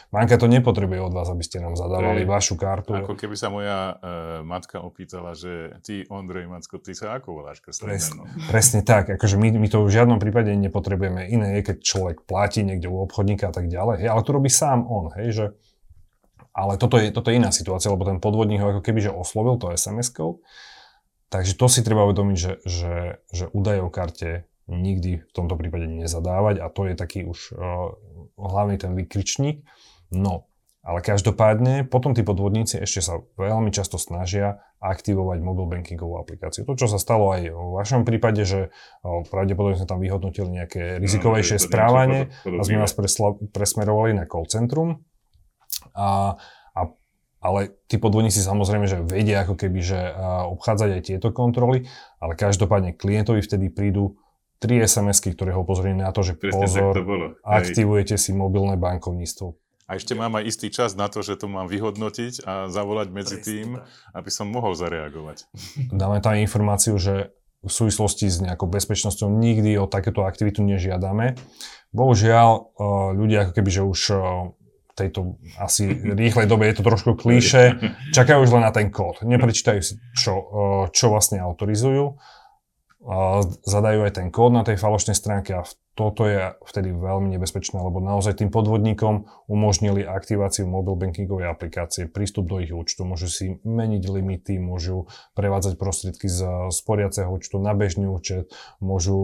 banka 0.10 0.42
to 0.42 0.50
nepotrebuje 0.50 1.00
od 1.06 1.14
vás, 1.14 1.30
aby 1.30 1.46
ste 1.46 1.62
nám 1.62 1.78
zadávali 1.78 2.26
je, 2.26 2.30
vašu 2.30 2.58
kartu. 2.58 2.98
Ako 2.98 3.14
keby 3.14 3.36
sa 3.38 3.54
moja 3.54 3.96
e, 4.02 4.42
matka 4.42 4.82
opýtala, 4.82 5.38
že 5.38 5.78
ty, 5.86 6.04
Ondrej 6.10 6.50
Macko, 6.50 6.82
ty 6.82 6.98
sa 6.98 7.22
ako 7.22 7.46
voláš 7.46 7.62
Presne, 7.62 8.26
presne 8.50 8.82
tak, 8.82 9.14
akože 9.16 9.38
my, 9.38 9.54
my 9.62 9.68
to 9.70 9.86
v 9.86 9.94
žiadnom 9.94 10.18
prípade 10.18 10.50
nepotrebujeme. 10.58 11.30
Iné 11.30 11.62
je, 11.62 11.72
keď 11.72 11.78
človek 11.86 12.18
platí 12.26 12.66
niekde 12.66 12.90
u 12.90 12.98
obchodníka 13.06 13.50
a 13.50 13.54
tak 13.54 13.70
ďalej, 13.70 14.06
hej, 14.06 14.10
ale 14.10 14.22
to 14.26 14.32
robí 14.34 14.50
sám 14.50 14.86
on, 14.90 15.14
hej, 15.14 15.30
že 15.32 15.46
ale 16.56 16.80
toto 16.80 16.96
je, 16.96 17.12
toto 17.12 17.28
je 17.30 17.36
iná 17.36 17.52
situácia, 17.52 17.92
lebo 17.92 18.08
ten 18.08 18.24
podvodník 18.24 18.64
ho 18.64 18.72
ako 18.72 18.82
keby 18.82 19.04
že 19.04 19.12
oslovil 19.12 19.60
to 19.60 19.76
SMS-kou. 19.76 20.40
Takže 21.28 21.60
to 21.60 21.68
si 21.68 21.84
treba 21.84 22.08
uvedomiť, 22.08 22.38
že, 22.40 22.52
že, 22.64 22.96
že 23.28 23.46
údaje 23.52 23.84
o 23.84 23.92
karte 23.92 24.48
nikdy 24.72 25.28
v 25.28 25.32
tomto 25.36 25.60
prípade 25.60 25.92
nezadávať 25.92 26.64
a 26.64 26.72
to 26.72 26.88
je 26.88 26.96
taký 26.96 27.28
už 27.28 27.52
uh, 27.52 27.92
hlavný 28.40 28.80
ten 28.80 28.96
vykričník. 28.96 29.68
No, 30.16 30.48
ale 30.80 31.04
každopádne 31.04 31.92
potom 31.92 32.16
tí 32.16 32.24
podvodníci 32.24 32.80
ešte 32.80 33.04
sa 33.04 33.20
veľmi 33.36 33.76
často 33.76 34.00
snažia 34.00 34.64
aktivovať 34.80 35.44
mobile 35.44 35.68
bankingovú 35.68 36.16
aplikáciu. 36.24 36.64
To, 36.64 36.80
čo 36.80 36.88
sa 36.88 37.02
stalo 37.02 37.36
aj 37.36 37.52
v 37.52 37.72
vašom 37.84 38.08
prípade, 38.08 38.48
že 38.48 38.72
uh, 38.72 39.28
pravdepodobne 39.28 39.76
sme 39.76 39.92
tam 39.92 40.00
vyhodnotili 40.00 40.64
nejaké 40.64 41.04
rizikovejšie 41.04 41.60
no, 41.60 41.64
správanie 41.68 42.22
a 42.48 42.62
sme 42.64 42.80
vás 42.80 42.96
presla, 42.96 43.36
presmerovali 43.52 44.16
na 44.16 44.24
call 44.24 44.48
centrum 44.48 45.04
a, 45.94 46.38
a, 46.76 46.82
ale 47.44 47.76
tí 47.86 48.02
podvodníci 48.02 48.42
samozrejme, 48.42 48.86
že 48.90 49.04
vedia 49.06 49.46
ako 49.46 49.54
keby, 49.60 49.80
že 49.84 50.00
obchádzať 50.56 50.90
aj 50.98 51.02
tieto 51.06 51.30
kontroly, 51.30 51.86
ale 52.18 52.34
každopádne 52.34 52.98
klientovi 52.98 53.46
vtedy 53.46 53.70
prídu 53.70 54.18
tri 54.58 54.82
SMS-ky, 54.82 55.36
ktoré 55.36 55.54
ho 55.54 55.62
upozorní 55.62 56.00
na 56.00 56.10
to, 56.16 56.24
že 56.26 56.40
Presne 56.40 56.66
pozor, 56.66 56.94
to 56.96 57.04
bolo. 57.06 57.26
aktivujete 57.44 58.16
si 58.18 58.34
mobilné 58.34 58.80
bankovníctvo. 58.80 59.54
A 59.86 60.02
ešte 60.02 60.18
mám 60.18 60.34
aj 60.42 60.50
istý 60.50 60.74
čas 60.74 60.98
na 60.98 61.06
to, 61.06 61.22
že 61.22 61.38
to 61.38 61.46
mám 61.46 61.70
vyhodnotiť 61.70 62.42
a 62.42 62.74
zavolať 62.74 63.08
medzi 63.14 63.38
Presne 63.38 63.46
tým, 63.46 63.68
tak. 63.78 63.86
aby 64.18 64.30
som 64.34 64.50
mohol 64.50 64.74
zareagovať. 64.74 65.46
Dáme 65.94 66.18
tam 66.26 66.34
informáciu, 66.42 66.98
že 66.98 67.30
v 67.62 67.70
súvislosti 67.70 68.26
s 68.26 68.42
nejakou 68.42 68.66
bezpečnosťou 68.66 69.30
nikdy 69.30 69.78
o 69.78 69.86
takéto 69.86 70.26
aktivitu 70.26 70.66
nežiadame. 70.66 71.38
Bohužiaľ, 71.94 72.74
ľudia 73.14 73.46
ako 73.46 73.54
keby, 73.62 73.70
že 73.70 73.82
už 73.86 74.02
tejto 74.96 75.36
asi 75.60 75.92
rýchlej 75.94 76.48
dobe 76.48 76.72
je 76.72 76.80
to 76.80 76.84
trošku 76.88 77.20
klíše, 77.20 77.76
čakajú 78.16 78.48
už 78.48 78.56
len 78.56 78.64
na 78.64 78.72
ten 78.72 78.88
kód. 78.88 79.22
Neprečítajú 79.28 79.80
si, 79.84 80.00
čo, 80.16 80.34
čo 80.96 81.12
vlastne 81.12 81.44
autorizujú, 81.44 82.16
zadajú 83.68 84.08
aj 84.08 84.18
ten 84.18 84.34
kód 84.34 84.56
na 84.56 84.66
tej 84.66 84.82
falošnej 84.82 85.14
stránke 85.14 85.54
a 85.54 85.68
toto 85.96 86.28
je 86.28 86.52
vtedy 86.68 86.92
veľmi 86.92 87.32
nebezpečné, 87.38 87.80
lebo 87.80 88.04
naozaj 88.04 88.44
tým 88.44 88.52
podvodníkom 88.52 89.32
umožnili 89.48 90.04
aktiváciu 90.04 90.68
mobile 90.68 91.00
bankingovej 91.00 91.48
aplikácie, 91.48 92.12
prístup 92.12 92.52
do 92.52 92.60
ich 92.60 92.76
účtu, 92.76 93.08
môžu 93.08 93.32
si 93.32 93.64
meniť 93.64 94.04
limity, 94.04 94.60
môžu 94.60 95.08
prevádzať 95.40 95.80
prostriedky 95.80 96.28
z 96.28 96.68
sporiaceho 96.76 97.32
účtu 97.32 97.64
na 97.64 97.72
bežný 97.72 98.12
účet, 98.12 98.52
môžu 98.84 99.16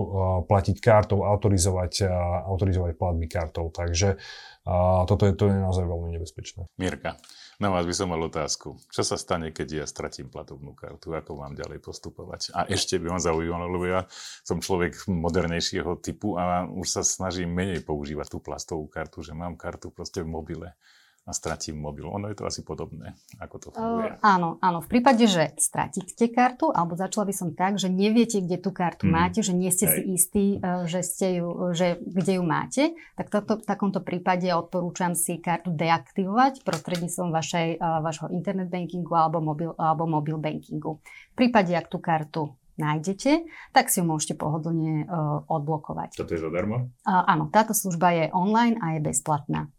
platiť 0.48 0.80
kartou, 0.80 1.28
autorizovať, 1.28 2.08
autorizovať 2.48 2.96
platby 2.96 3.28
kartou. 3.28 3.68
Takže 3.68 4.16
a 4.62 5.03
toto 5.10 5.25
je, 5.25 5.34
to 5.34 5.50
je 5.50 5.58
naozaj 5.58 5.89
veľmi 5.89 6.13
nebezpečné. 6.13 6.70
Mirka, 6.77 7.18
na 7.58 7.74
vás 7.74 7.89
by 7.89 7.94
som 7.98 8.13
mal 8.13 8.22
otázku. 8.22 8.77
Čo 8.94 9.01
sa 9.01 9.18
stane, 9.18 9.50
keď 9.50 9.82
ja 9.82 9.86
stratím 9.89 10.30
platobnú 10.30 10.77
kartu? 10.77 11.18
Ako 11.18 11.34
mám 11.34 11.58
ďalej 11.58 11.82
postupovať? 11.82 12.53
A 12.53 12.70
ešte 12.70 13.01
by 13.01 13.10
ma 13.10 13.20
zaujímalo, 13.22 13.65
lebo 13.65 13.86
ja 13.89 14.06
som 14.46 14.62
človek 14.62 15.10
modernejšieho 15.10 15.98
typu 15.98 16.38
a 16.38 16.70
už 16.70 16.88
sa 16.88 17.01
snažím 17.01 17.50
menej 17.50 17.82
používať 17.82 18.34
tú 18.34 18.38
plastovú 18.38 18.86
kartu, 18.86 19.25
že 19.25 19.34
mám 19.34 19.58
kartu 19.58 19.89
proste 19.89 20.22
v 20.22 20.30
mobile 20.30 20.70
a 21.22 21.32
stratím 21.38 21.78
mobil. 21.78 22.10
Ono 22.10 22.25
je 22.34 22.38
to 22.38 22.50
asi 22.50 22.66
podobné, 22.66 23.13
ako 23.38 23.56
to 23.62 23.68
funguje. 23.70 24.18
Uh, 24.18 24.25
áno, 24.25 24.58
áno. 24.58 24.82
V 24.82 24.90
prípade, 24.90 25.30
že 25.30 25.54
stratíte 25.62 26.25
kartu, 26.34 26.74
alebo 26.74 26.98
začala 26.98 27.30
by 27.30 27.34
som 27.36 27.50
tak, 27.54 27.78
že 27.78 27.94
neviete, 27.94 28.42
kde 28.42 28.58
tú 28.58 28.74
kartu 28.74 29.06
mm. 29.06 29.13
máte, 29.13 29.40
že 29.46 29.54
nie 29.54 29.70
ste 29.70 29.86
Hej. 29.86 29.94
si 29.94 30.01
istí, 30.18 30.46
uh, 30.58 30.90
že, 30.90 31.06
ste 31.06 31.28
ju, 31.38 31.78
že 31.78 32.01
kde 32.01 32.42
ju 32.42 32.44
máte, 32.44 32.84
tak 33.13 33.30
toto, 33.30 33.62
v 33.62 33.66
takomto 33.70 34.01
prípade 34.01 34.50
odporúčam 34.50 35.13
si 35.13 35.38
kartu 35.38 35.70
deaktivovať 35.70 36.66
prostredníctvom 36.66 37.30
vašej, 37.30 37.78
uh, 37.78 38.01
vašho 38.01 38.34
internet 38.34 38.74
bankingu 38.74 39.13
alebo 39.13 39.46
mobil, 39.46 39.78
alebo 39.78 40.10
mobil 40.10 40.42
bankingu. 40.42 40.98
V 41.32 41.36
prípade, 41.38 41.70
ak 41.78 41.86
tú 41.86 42.01
kartu 42.01 42.58
nájdete, 42.82 43.46
tak 43.78 43.94
si 43.94 44.01
ju 44.01 44.10
môžete 44.10 44.34
pohodlne 44.34 45.06
uh, 45.06 45.46
odblokovať. 45.46 46.18
Toto 46.18 46.34
je 46.34 46.42
zadarmo? 46.42 46.90
Uh, 47.06 47.22
áno, 47.30 47.46
táto 47.54 47.78
služba 47.78 48.10
je 48.10 48.25
online 48.34 48.82
a 48.82 48.98
je 48.98 49.06
bezplatná. 49.06 49.70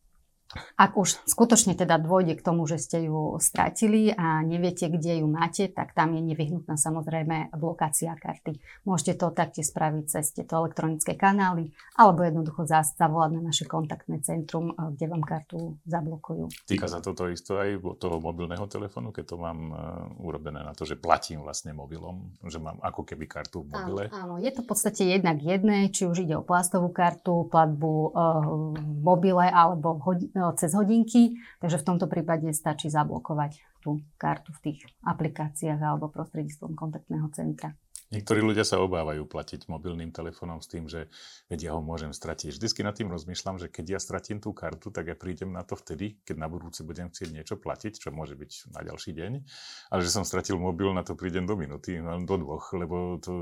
Ak 0.76 0.96
už 0.98 1.22
skutočne 1.24 1.74
teda 1.78 1.96
dôjde 1.98 2.38
k 2.38 2.44
tomu, 2.44 2.68
že 2.68 2.78
ste 2.78 3.08
ju 3.08 3.36
strátili 3.38 4.12
a 4.12 4.40
neviete, 4.44 4.88
kde 4.92 5.24
ju 5.24 5.26
máte, 5.28 5.68
tak 5.72 5.96
tam 5.96 6.12
je 6.16 6.22
nevyhnutná 6.22 6.76
samozrejme 6.76 7.54
blokácia 7.56 8.12
karty. 8.16 8.58
Môžete 8.84 9.18
to 9.20 9.32
taktiež 9.32 9.72
spraviť 9.72 10.04
cez 10.08 10.34
tieto 10.34 10.60
elektronické 10.60 11.16
kanály 11.16 11.72
alebo 11.96 12.24
jednoducho 12.24 12.64
zavolať 12.68 13.30
na 13.38 13.42
naše 13.52 13.64
kontaktné 13.68 14.20
centrum, 14.24 14.72
eh, 14.72 14.92
kde 14.96 15.06
vám 15.08 15.22
kartu 15.24 15.76
zablokujú. 15.86 16.68
Týka 16.68 16.88
sa 16.88 17.04
toto 17.04 17.28
isto 17.28 17.56
aj 17.60 17.80
toho 17.98 18.16
mobilného 18.18 18.64
telefónu, 18.66 19.12
keď 19.12 19.24
to 19.34 19.36
mám 19.40 19.58
uh, 19.70 19.78
urobené 20.22 20.64
na 20.64 20.72
to, 20.72 20.86
že 20.88 20.96
platím 20.96 21.44
vlastne 21.44 21.74
mobilom, 21.76 22.32
že 22.46 22.58
mám 22.58 22.78
ako 22.80 23.04
keby 23.04 23.28
kartu 23.28 23.64
v 23.64 23.72
mobile? 23.72 24.02
Áno, 24.10 24.36
áno. 24.36 24.42
je 24.42 24.50
to 24.50 24.60
v 24.64 24.68
podstate 24.68 25.02
jednak 25.04 25.38
jedné, 25.42 25.92
či 25.92 26.08
už 26.08 26.24
ide 26.24 26.38
o 26.38 26.46
plastovú 26.46 26.90
kartu, 26.90 27.46
platbu 27.50 27.92
uh, 27.92 28.10
v 28.76 29.00
mobile 29.02 29.46
alebo 29.46 29.98
v 29.98 30.00
cez 30.58 30.74
hodinky, 30.74 31.38
takže 31.62 31.78
v 31.78 31.86
tomto 31.86 32.10
prípade 32.10 32.50
stačí 32.50 32.90
zablokovať 32.90 33.62
tú 33.82 34.02
kartu 34.18 34.50
v 34.50 34.62
tých 34.70 34.78
aplikáciách 35.06 35.78
alebo 35.78 36.10
prostredníctvom 36.10 36.74
kontaktného 36.74 37.30
centra. 37.34 37.74
Niektorí 38.12 38.44
ľudia 38.44 38.68
sa 38.68 38.76
obávajú 38.84 39.24
platiť 39.24 39.72
mobilným 39.72 40.12
telefónom 40.12 40.60
s 40.60 40.68
tým, 40.68 40.84
že 40.84 41.08
vedia 41.48 41.72
ho 41.72 41.80
môžem 41.80 42.12
stratiť. 42.12 42.52
Vždycky 42.52 42.84
nad 42.84 42.92
tým 42.92 43.08
rozmýšľam, 43.08 43.56
že 43.56 43.72
keď 43.72 43.96
ja 43.96 44.00
stratím 44.04 44.36
tú 44.36 44.52
kartu, 44.52 44.92
tak 44.92 45.08
ja 45.08 45.16
prídem 45.16 45.48
na 45.48 45.64
to 45.64 45.80
vtedy, 45.80 46.20
keď 46.28 46.36
na 46.36 46.48
budúce 46.52 46.84
budem 46.84 47.08
chcieť 47.08 47.32
niečo 47.32 47.56
platiť, 47.56 47.96
čo 47.96 48.12
môže 48.12 48.36
byť 48.36 48.76
na 48.76 48.84
ďalší 48.84 49.16
deň. 49.16 49.32
Ale 49.88 50.00
že 50.04 50.12
som 50.12 50.28
stratil 50.28 50.60
mobil, 50.60 50.92
na 50.92 51.00
to 51.00 51.16
prídem 51.16 51.48
do 51.48 51.56
minúty, 51.56 51.96
do 52.00 52.36
dvoch, 52.36 52.76
lebo 52.76 53.16
to, 53.16 53.32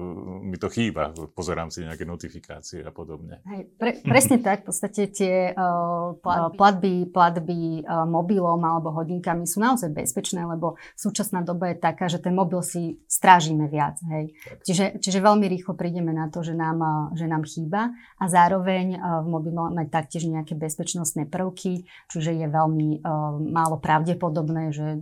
mi 0.46 0.54
to 0.54 0.70
chýba. 0.70 1.10
Pozerám 1.34 1.74
si 1.74 1.82
nejaké 1.82 2.06
notifikácie 2.06 2.86
a 2.86 2.94
podobne. 2.94 3.42
Hej, 3.50 3.74
pre, 3.74 3.98
presne 4.06 4.38
tak. 4.38 4.62
V 4.62 4.70
podstate 4.70 5.10
tie 5.10 5.50
uh, 5.50 6.14
platby, 6.54 7.10
platby 7.10 7.82
uh, 7.82 8.06
mobilom 8.06 8.62
alebo 8.62 8.94
hodinkami 8.94 9.50
sú 9.50 9.58
naozaj 9.58 9.90
bezpečné, 9.90 10.46
lebo 10.46 10.78
súčasná 10.94 11.42
doba 11.42 11.74
je 11.74 11.76
taká, 11.82 12.06
že 12.06 12.22
ten 12.22 12.38
mobil 12.38 12.62
si 12.62 13.02
strážime 13.10 13.66
viac. 13.66 13.98
Hej. 14.06 14.30
Čiže, 14.61 15.00
čiže 15.00 15.25
veľmi 15.25 15.49
rýchlo 15.49 15.73
prídeme 15.73 16.12
na 16.12 16.29
to, 16.29 16.45
že 16.45 16.52
nám, 16.52 16.79
eh, 16.81 16.93
že 17.17 17.26
nám 17.26 17.49
chýba 17.49 17.93
a 18.21 18.25
zároveň 18.29 18.87
eh, 18.95 19.00
v 19.00 19.26
mobile 19.26 19.57
máme 19.57 19.88
taktiež 19.88 20.29
nejaké 20.29 20.57
bezpečnostné 20.57 21.29
prvky, 21.29 21.85
čiže 22.09 22.33
je 22.33 22.47
veľmi 22.47 23.02
uh, 23.02 23.37
málo 23.38 23.76
pravdepodobné, 23.83 24.73
že 24.73 25.00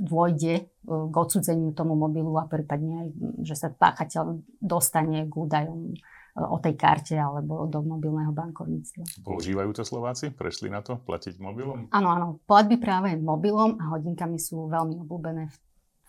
dôjde 0.00 0.70
k 0.86 1.14
odsudzeniu 1.14 1.74
tomu 1.74 1.94
mobilu 1.94 2.34
a 2.38 2.46
prípadne 2.46 3.06
aj, 3.06 3.08
že 3.46 3.54
sa 3.54 3.68
páchateľ 3.70 4.42
dostane 4.58 5.26
k 5.26 5.34
údajom 5.34 5.94
o 6.32 6.56
tej 6.56 6.74
karte 6.80 7.12
alebo 7.12 7.68
do 7.68 7.84
mobilného 7.84 8.32
bankovníctva. 8.32 9.20
Používajú 9.20 9.70
to 9.76 9.84
Slováci? 9.84 10.32
Prešli 10.32 10.72
na 10.72 10.80
to 10.80 10.96
platiť 10.96 11.36
mobilom? 11.36 11.92
Áno, 11.92 12.08
áno. 12.08 12.26
Platby 12.48 12.80
práve 12.80 13.12
mobilom 13.20 13.76
a 13.76 13.92
hodinkami 13.92 14.40
sú 14.40 14.64
veľmi 14.72 14.96
obľúbené 15.04 15.52
v 15.52 15.56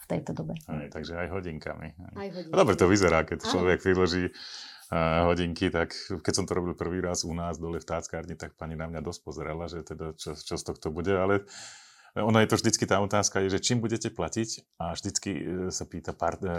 v 0.03 0.05
tejto 0.11 0.35
dobe. 0.35 0.59
Aj, 0.67 0.87
takže 0.91 1.15
aj 1.15 1.27
hodinkami. 1.31 1.89
Aj 2.19 2.27
hodinkami. 2.27 2.51
No 2.51 2.59
dobre 2.59 2.75
to 2.75 2.91
vyzerá, 2.91 3.23
keď 3.23 3.47
človek 3.47 3.79
vyloží 3.87 4.27
uh, 4.27 5.23
hodinky, 5.31 5.71
tak 5.71 5.95
keď 5.95 6.33
som 6.35 6.45
to 6.45 6.59
robil 6.59 6.75
prvý 6.75 6.99
raz 6.99 7.23
u 7.23 7.31
nás 7.31 7.55
dole 7.55 7.79
v 7.79 7.87
táckárni, 7.87 8.35
tak 8.35 8.59
pani 8.59 8.75
na 8.75 8.91
mňa 8.91 8.99
dosť 8.99 9.19
pozerala, 9.23 9.71
že 9.71 9.87
teda 9.87 10.11
čo, 10.19 10.35
čo 10.35 10.55
z 10.59 10.63
tohto 10.63 10.91
bude, 10.91 11.15
ale 11.15 11.47
ono 12.13 12.37
je 12.37 12.47
to 12.49 12.61
vždycky 12.61 12.85
tá 12.85 13.01
otázka, 13.01 13.41
že 13.49 13.57
čím 13.57 13.81
budete 13.81 14.13
platiť 14.13 14.77
a 14.77 14.93
vždycky 14.93 15.29
e, 15.33 15.41
sa 15.73 15.89
pýta 15.89 16.13
pár, 16.13 16.37
e, 16.45 16.49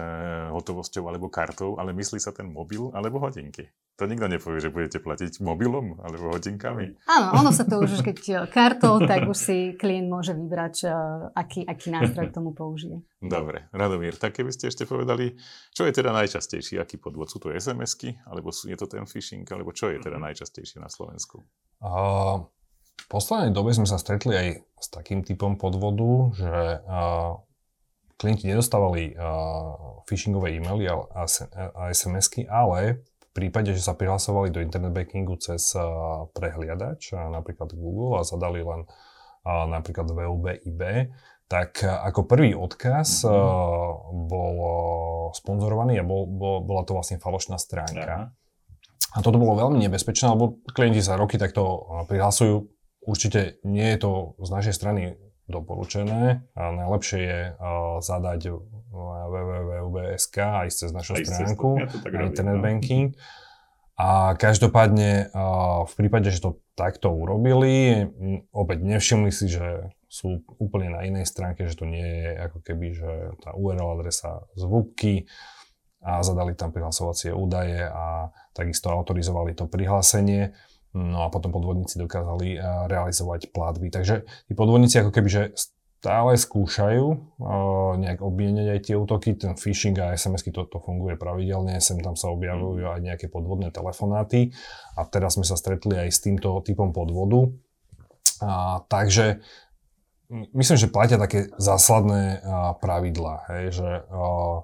hotovosťou 0.50 1.06
alebo 1.06 1.30
kartou, 1.30 1.78
ale 1.78 1.94
myslí 1.94 2.18
sa 2.18 2.34
ten 2.34 2.50
mobil 2.50 2.90
alebo 2.90 3.22
hodinky. 3.22 3.70
To 4.02 4.10
nikto 4.10 4.26
nepovie, 4.26 4.58
že 4.58 4.74
budete 4.74 4.98
platiť 4.98 5.38
mobilom 5.38 6.02
alebo 6.02 6.34
hodinkami. 6.34 6.98
Áno, 7.06 7.38
ono 7.38 7.54
sa 7.54 7.62
to 7.62 7.78
už, 7.78 8.02
keď 8.02 8.50
kartou, 8.50 8.98
tak 9.06 9.30
už 9.30 9.38
si 9.38 9.58
klient 9.78 10.10
môže 10.10 10.34
vybrať, 10.34 10.90
e, 10.90 10.94
aký, 11.38 11.62
aký 11.62 11.94
nástroj 11.94 12.34
k 12.34 12.34
tomu 12.34 12.50
použije. 12.50 12.98
Dobre, 13.22 13.70
Radomír, 13.70 14.18
tak 14.18 14.34
keby 14.34 14.50
ste 14.50 14.74
ešte 14.74 14.90
povedali, 14.90 15.38
čo 15.70 15.86
je 15.86 15.94
teda 15.94 16.10
najčastejší, 16.10 16.82
aký 16.82 16.98
podvod? 16.98 17.30
Sú 17.30 17.38
to 17.38 17.54
SMS-ky, 17.54 18.18
alebo 18.26 18.50
je 18.50 18.74
to 18.74 18.90
ten 18.90 19.06
phishing, 19.06 19.46
alebo 19.46 19.70
čo 19.70 19.94
je 19.94 20.02
teda 20.02 20.18
mhm. 20.18 20.34
najčastejšie 20.34 20.82
na 20.82 20.90
Slovensku? 20.90 21.46
Uh, 21.78 22.48
v 22.94 23.06
poslednej 23.10 23.52
dobe 23.52 23.74
sme 23.74 23.88
sa 23.88 24.00
stretli 24.00 24.32
aj 24.34 24.48
s 24.80 24.86
takým 24.92 25.24
typom 25.24 25.56
podvodu, 25.58 26.10
že 26.36 26.52
uh, 26.84 27.40
klienti 28.16 28.48
nedostávali 28.48 29.16
uh, 29.16 30.04
phishingové 30.08 30.56
e-maily 30.56 30.88
a, 30.88 31.24
SMS-ky, 31.90 32.46
ale 32.46 33.02
v 33.02 33.28
prípade, 33.34 33.74
že 33.74 33.82
sa 33.82 33.98
prihlasovali 33.98 34.54
do 34.54 34.62
internet 34.62 34.94
bankingu 34.94 35.36
cez 35.40 35.74
uh, 35.74 36.30
prehliadač, 36.32 37.12
napríklad 37.12 37.74
Google 37.74 38.20
a 38.20 38.26
zadali 38.26 38.62
len 38.62 38.86
napríklad 39.44 40.08
VUB 40.08 40.48
tak 41.44 41.84
ako 41.84 42.24
prvý 42.24 42.56
odkaz 42.56 43.28
mm-hmm. 43.28 44.24
bol 44.26 44.56
sponzorovaný 45.36 46.00
a 46.00 46.04
bol, 46.04 46.24
bol, 46.24 46.64
bola 46.64 46.82
to 46.88 46.96
vlastne 46.96 47.20
falošná 47.20 47.60
stránka. 47.60 48.32
A 49.14 49.22
toto 49.22 49.38
bolo 49.38 49.54
veľmi 49.54 49.78
nebezpečné, 49.86 50.34
lebo 50.34 50.58
klienti 50.74 50.98
sa 50.98 51.14
roky 51.14 51.38
takto 51.38 51.86
prihlasujú 52.10 52.73
Určite 53.04 53.60
nie 53.68 53.84
je 53.94 53.98
to 54.00 54.12
z 54.40 54.48
našej 54.48 54.74
strany 54.74 55.02
doporučené. 55.48 56.40
A 56.56 56.62
najlepšie 56.72 57.20
je 57.20 57.40
uh, 57.52 58.00
zadať 58.00 58.56
www.ubsk 58.94 60.34
a 60.40 60.64
ísť 60.64 60.78
cez 60.88 60.90
našu 60.92 61.20
stránku 61.20 61.84
na 62.08 62.20
internet 62.24 62.58
no. 62.60 62.64
banking. 62.64 63.12
A 63.94 64.34
každopádne 64.34 65.30
uh, 65.30 65.86
v 65.86 65.92
prípade, 65.94 66.32
že 66.32 66.42
to 66.42 66.58
takto 66.74 67.14
urobili, 67.14 68.02
opäť 68.50 68.82
nevšimli 68.82 69.30
si, 69.30 69.46
že 69.46 69.94
sú 70.10 70.42
úplne 70.58 70.90
na 70.94 71.06
inej 71.06 71.30
stránke, 71.30 71.66
že 71.66 71.78
to 71.78 71.86
nie 71.86 72.02
je 72.02 72.30
ako 72.50 72.58
keby, 72.62 72.86
že 72.94 73.10
tá 73.42 73.54
URL 73.54 73.98
adresa 73.98 74.46
z 74.58 74.62
VUBky 74.66 75.14
a 76.02 76.22
zadali 76.22 76.54
tam 76.54 76.70
prihlasovacie 76.70 77.34
údaje 77.34 77.82
a 77.82 78.30
takisto 78.54 78.90
autorizovali 78.90 79.54
to 79.54 79.66
prihlásenie 79.66 80.54
No 80.94 81.26
a 81.26 81.28
potom 81.28 81.50
podvodníci 81.50 81.98
dokázali 81.98 82.54
eh, 82.54 82.62
realizovať 82.86 83.50
platby. 83.50 83.90
Takže 83.90 84.22
tí 84.46 84.52
podvodníci 84.54 85.02
ako 85.02 85.10
keby, 85.10 85.28
že 85.28 85.42
stále 86.04 86.36
skúšajú 86.36 87.04
uh, 87.40 87.96
nejak 87.96 88.20
obmieniať 88.20 88.68
aj 88.76 88.80
tie 88.84 88.92
útoky, 89.00 89.40
ten 89.40 89.56
phishing 89.56 89.96
a 89.96 90.12
SMS-ky 90.12 90.52
to, 90.52 90.68
to 90.68 90.76
funguje 90.76 91.16
pravidelne, 91.16 91.80
sem 91.80 91.96
tam 92.04 92.12
sa 92.12 92.28
objavujú 92.28 92.84
aj 92.84 93.00
nejaké 93.00 93.32
podvodné 93.32 93.72
telefonáty 93.72 94.52
a 95.00 95.08
teraz 95.08 95.40
sme 95.40 95.48
sa 95.48 95.56
stretli 95.56 95.96
aj 95.96 96.12
s 96.12 96.20
týmto 96.20 96.60
typom 96.60 96.92
podvodu. 96.92 97.48
A, 98.44 98.84
takže 98.84 99.40
myslím, 100.52 100.76
že 100.76 100.92
platia 100.92 101.16
také 101.16 101.48
zásadné 101.56 102.44
uh, 102.44 102.76
pravidlá, 102.76 103.48
hej, 103.56 103.80
že 103.80 103.90
uh, 104.04 104.60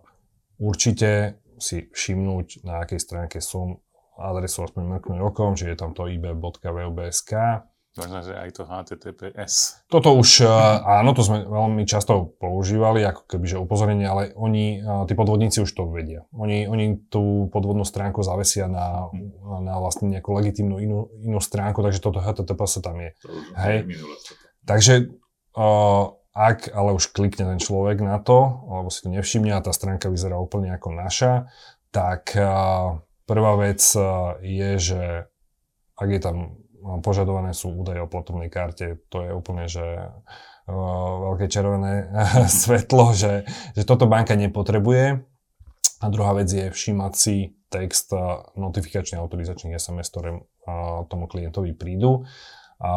určite 0.60 1.40
si 1.56 1.88
všimnúť, 1.88 2.68
na 2.68 2.84
akej 2.84 3.00
stránke 3.00 3.40
som, 3.40 3.80
adresu 4.20 4.68
aspoň 4.68 5.00
mrknúť 5.00 5.20
okom, 5.24 5.56
že 5.56 5.72
je 5.72 5.76
tam 5.80 5.96
to 5.96 6.04
ib.vubsk. 6.06 7.32
Možno, 7.98 8.22
že 8.22 8.38
aj 8.38 8.50
to 8.54 8.62
HTTPS. 8.62 9.82
Toto 9.90 10.14
už, 10.14 10.46
e, 10.46 10.52
áno, 10.86 11.10
to 11.10 11.26
sme 11.26 11.42
veľmi 11.42 11.82
často 11.90 12.38
používali, 12.38 13.02
ako 13.02 13.26
kebyže 13.26 13.58
upozornenie, 13.58 14.06
ale 14.06 14.30
oni, 14.38 14.78
e, 14.78 15.10
tí 15.10 15.18
podvodníci 15.18 15.58
už 15.58 15.74
to 15.74 15.90
vedia. 15.90 16.22
Oni, 16.30 16.70
oni 16.70 17.10
tú 17.10 17.50
podvodnú 17.50 17.82
stránku 17.82 18.22
zavesia 18.22 18.70
na, 18.70 19.10
na 19.42 19.74
vlastne 19.82 20.06
nejakú 20.06 20.30
legitímnu 20.30 20.78
inú, 20.78 21.10
inú 21.18 21.42
stránku, 21.42 21.82
takže 21.82 21.98
toto 21.98 22.22
HTTPS 22.22 22.78
tam 22.78 23.02
je. 23.02 23.10
Hej. 23.58 23.90
Takže 24.70 25.10
uh, 25.58 26.14
ak 26.30 26.70
ale 26.70 26.94
už 26.94 27.10
klikne 27.10 27.56
ten 27.56 27.60
človek 27.60 27.98
na 28.06 28.22
to, 28.22 28.62
alebo 28.70 28.88
si 28.92 29.02
to 29.02 29.10
nevšimne 29.10 29.50
a 29.50 29.64
tá 29.64 29.74
stránka 29.74 30.06
vyzerá 30.06 30.38
úplne 30.38 30.70
ako 30.70 30.94
naša, 30.94 31.50
tak 31.90 32.38
uh, 32.38 33.02
Prvá 33.30 33.54
vec 33.54 33.78
eh, 33.94 34.02
je, 34.42 34.70
že 34.90 35.02
ak 35.94 36.08
je 36.10 36.18
tam 36.18 36.36
eh, 36.58 36.98
požadované 36.98 37.54
sú 37.54 37.70
údaje 37.70 38.02
o 38.02 38.10
platobnej 38.10 38.50
karte, 38.50 38.98
to 39.06 39.22
je 39.22 39.30
úplne, 39.30 39.70
že 39.70 40.10
uh, 40.66 41.12
veľké 41.30 41.46
červené 41.46 42.10
svetlo, 42.62 43.14
že, 43.14 43.46
že 43.78 43.86
toto 43.86 44.10
banka 44.10 44.34
nepotrebuje. 44.34 45.22
A 46.00 46.06
druhá 46.08 46.32
vec 46.34 46.48
je 46.50 46.72
všímať 46.72 47.12
si 47.12 47.54
text 47.68 48.10
notifikačných 48.56 49.20
autorizačných 49.20 49.76
SMS, 49.76 50.08
ktoré 50.08 50.42
tomu 51.12 51.28
klientovi 51.28 51.76
prídu 51.76 52.24
a, 52.80 52.88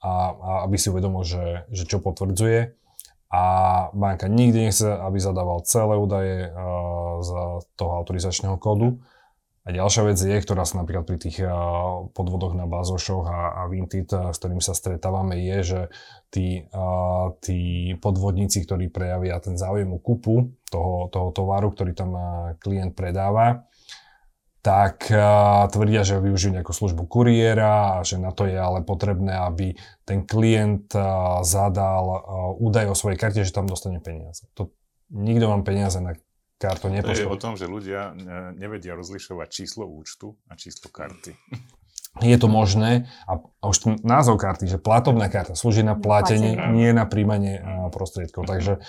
a, 0.00 0.12
a 0.32 0.50
aby 0.64 0.80
si 0.80 0.88
uvedomil, 0.88 1.20
že, 1.20 1.68
že 1.68 1.84
čo 1.84 2.00
potvrdzuje. 2.00 2.72
A 3.28 3.42
banka 3.92 4.24
nikdy 4.24 4.72
nechce, 4.72 4.88
aby 4.88 5.20
zadával 5.20 5.60
celé 5.68 6.00
údaje 6.00 6.48
z 7.20 7.30
toho 7.76 7.92
autorizačného 8.00 8.56
kódu, 8.56 9.04
a 9.64 9.72
ďalšia 9.72 10.02
vec 10.12 10.20
je, 10.20 10.36
ktorá 10.44 10.68
sa 10.68 10.84
napríklad 10.84 11.08
pri 11.08 11.16
tých 11.16 11.40
podvodoch 12.12 12.52
na 12.52 12.68
bazošoch 12.68 13.24
a, 13.24 13.64
a 13.64 13.72
Vinted, 13.72 14.12
s 14.12 14.36
ktorými 14.36 14.60
sa 14.60 14.76
stretávame, 14.76 15.40
je, 15.40 15.58
že 15.64 15.80
tí, 16.28 16.68
tí 17.40 17.60
podvodníci, 17.96 18.60
ktorí 18.68 18.92
prejavia 18.92 19.40
ten 19.40 19.56
záujem 19.56 19.88
o 19.88 19.96
kúpu 19.96 20.52
toho, 20.68 21.08
toho 21.08 21.32
tovaru, 21.32 21.72
ktorý 21.72 21.96
tam 21.96 22.12
klient 22.60 22.92
predáva, 22.92 23.64
tak 24.60 25.08
tvrdia, 25.72 26.04
že 26.04 26.20
využijú 26.20 26.60
nejakú 26.60 26.72
službu 26.72 27.08
kuriéra 27.08 28.00
a 28.00 28.04
že 28.04 28.20
na 28.20 28.36
to 28.36 28.44
je 28.44 28.56
ale 28.56 28.84
potrebné, 28.84 29.32
aby 29.48 29.76
ten 30.04 30.28
klient 30.28 30.92
zadal 31.44 32.04
údaj 32.60 32.92
o 32.92 32.96
svojej 32.96 33.16
karte, 33.16 33.44
že 33.44 33.52
tam 33.52 33.68
dostane 33.68 34.00
peniaze. 34.00 34.44
To, 34.60 34.72
nikto 35.08 35.48
vám 35.48 35.64
peniaze 35.68 36.00
na 36.04 36.16
kartu 36.64 36.88
nepošle. 36.88 37.20
To 37.20 37.24
je 37.28 37.34
o 37.36 37.36
tom, 37.36 37.54
že 37.60 37.68
ľudia 37.68 38.16
nevedia 38.56 38.96
rozlišovať 38.96 39.48
číslo 39.52 39.84
účtu 39.84 40.40
a 40.48 40.56
číslo 40.56 40.88
karty. 40.88 41.36
Je 42.22 42.38
to 42.38 42.46
možné 42.46 43.10
a, 43.26 43.42
a 43.42 43.64
už 43.66 43.76
ten 43.82 43.92
názov 44.06 44.38
karty, 44.38 44.70
že 44.70 44.78
platobná 44.78 45.26
karta 45.26 45.58
slúži 45.58 45.82
na 45.82 45.98
platenie, 45.98 46.54
platenie. 46.54 46.74
nie 46.78 46.90
na 46.94 47.04
príjmanie 47.10 47.58
prostriedkov. 47.90 48.46
Takže 48.46 48.80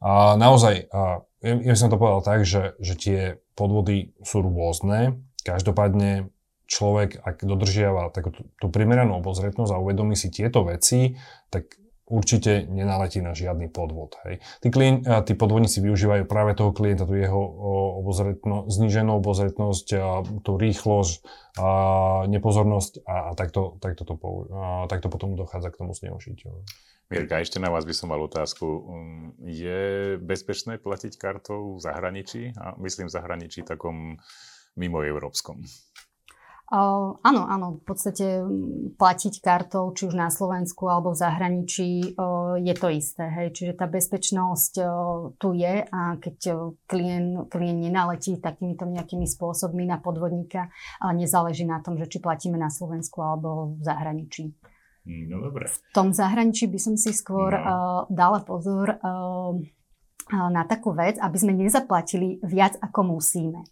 a, 0.00 0.34
naozaj, 0.40 0.88
a, 0.88 1.20
ja, 1.44 1.54
ja 1.60 1.74
som 1.76 1.92
to 1.92 2.00
povedal 2.00 2.24
tak, 2.24 2.48
že, 2.48 2.72
že 2.80 2.94
tie 2.96 3.20
podvody 3.52 4.16
sú 4.24 4.40
rôzne. 4.40 5.20
Každopádne 5.44 6.32
človek, 6.70 7.20
ak 7.20 7.42
dodržiava 7.44 8.14
takú 8.14 8.30
tú 8.32 8.66
primeranú 8.72 9.18
obozretnosť 9.20 9.74
a 9.74 9.82
uvedomí 9.82 10.14
si 10.14 10.30
tieto 10.32 10.62
veci, 10.64 11.18
tak 11.52 11.79
určite 12.10 12.66
nenaletí 12.66 13.22
na 13.22 13.32
žiadny 13.32 13.70
podvod. 13.70 14.18
Hej. 14.26 14.42
Tí, 14.60 14.68
klien, 14.68 15.00
tí 15.00 15.32
podvodníci 15.38 15.78
využívajú 15.80 16.26
práve 16.26 16.58
toho 16.58 16.74
klienta, 16.74 17.06
tú 17.06 17.14
jeho 17.14 17.38
obozretno, 18.02 18.66
zniženú 18.66 19.22
obozretnosť, 19.22 19.86
tú 20.42 20.52
rýchlosť, 20.58 21.22
a 21.58 21.70
nepozornosť 22.30 23.02
a, 23.02 23.30
a 23.30 23.32
takto, 23.34 23.76
takto, 23.82 24.02
to, 24.06 24.14
a 24.54 24.86
takto 24.86 25.10
potom 25.10 25.34
dochádza 25.34 25.74
k 25.74 25.78
tomu 25.82 25.92
zneužitiu. 25.98 26.62
Mirka, 27.10 27.42
ešte 27.42 27.58
na 27.58 27.74
vás 27.74 27.82
by 27.82 27.90
som 27.90 28.14
mal 28.14 28.22
otázku. 28.22 28.62
Um, 28.62 29.34
je 29.42 30.14
bezpečné 30.22 30.78
platiť 30.78 31.18
kartou 31.18 31.74
v 31.74 31.82
zahraničí? 31.82 32.54
A 32.54 32.78
myslím 32.78 33.10
v 33.10 33.16
zahraničí 33.18 33.66
takom 33.66 34.14
mimo 34.78 35.02
európskom. 35.02 35.58
Uh, 36.70 37.18
áno, 37.26 37.50
áno, 37.50 37.66
v 37.76 37.82
podstate 37.82 38.46
platiť 38.94 39.42
kartou, 39.42 39.90
či 39.90 40.06
už 40.06 40.14
na 40.14 40.30
Slovensku 40.30 40.86
alebo 40.86 41.10
v 41.10 41.18
zahraničí, 41.18 42.14
uh, 42.14 42.54
je 42.62 42.74
to 42.78 42.94
isté. 42.94 43.26
Hej. 43.26 43.58
Čiže 43.58 43.72
tá 43.74 43.90
bezpečnosť 43.90 44.72
uh, 44.78 44.88
tu 45.34 45.50
je 45.58 45.82
a 45.82 46.00
keď 46.22 46.38
uh, 46.54 46.70
klient, 46.86 47.50
klient 47.50 47.80
nenaletí 47.82 48.38
takýmito 48.38 48.86
nejakými 48.86 49.26
spôsobmi 49.26 49.82
na 49.82 49.98
podvodníka, 49.98 50.70
nezáleží 51.02 51.66
na 51.66 51.82
tom, 51.82 51.98
že 51.98 52.06
či 52.06 52.22
platíme 52.22 52.54
na 52.54 52.70
Slovensku 52.70 53.18
alebo 53.18 53.74
v 53.74 53.82
zahraničí. 53.82 54.54
No 55.10 55.42
dobre. 55.42 55.66
V 55.66 55.78
tom 55.90 56.14
zahraničí 56.14 56.70
by 56.70 56.78
som 56.78 56.94
si 56.94 57.10
skôr 57.10 57.50
no. 57.50 58.06
dala 58.12 58.46
pozor 58.46 59.00
na 60.30 60.62
takú 60.68 60.94
vec, 60.94 61.18
aby 61.18 61.34
sme 61.34 61.56
nezaplatili 61.56 62.38
viac, 62.46 62.78
ako 62.78 63.18
musíme. 63.18 63.64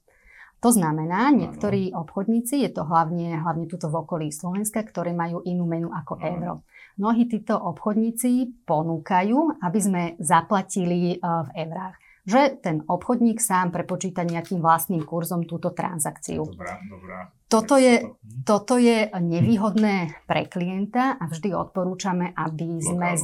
To 0.58 0.74
znamená, 0.74 1.30
niektorí 1.30 1.94
ano. 1.94 2.02
obchodníci, 2.02 2.66
je 2.66 2.70
to 2.74 2.82
hlavne, 2.82 3.38
hlavne 3.38 3.70
tuto 3.70 3.86
v 3.86 4.02
okolí 4.02 4.28
Slovenska, 4.34 4.82
ktoré 4.82 5.14
majú 5.14 5.38
inú 5.46 5.64
menu 5.70 5.88
ako 5.94 6.18
ano. 6.18 6.24
euro. 6.26 6.52
Mnohí 6.98 7.30
títo 7.30 7.54
obchodníci 7.54 8.66
ponúkajú, 8.66 9.62
aby 9.62 9.78
sme 9.78 10.02
zaplatili 10.18 11.22
uh, 11.22 11.46
v 11.46 11.50
eurách 11.62 11.96
že 12.28 12.60
ten 12.60 12.84
obchodník 12.84 13.40
sám 13.40 13.72
prepočíta 13.72 14.20
nejakým 14.20 14.60
vlastným 14.60 15.00
kurzom 15.08 15.48
túto 15.48 15.72
transakciu. 15.72 16.44
Dobrá, 16.44 16.76
dobrá. 16.84 17.32
Toto 17.48 17.80
je, 17.80 18.04
toto 18.44 18.76
je 18.76 19.08
nevýhodné 19.08 20.28
pre 20.28 20.44
klienta 20.44 21.16
a 21.16 21.24
vždy 21.24 21.56
odporúčame, 21.56 22.36
aby 22.36 22.84
sme, 22.84 23.16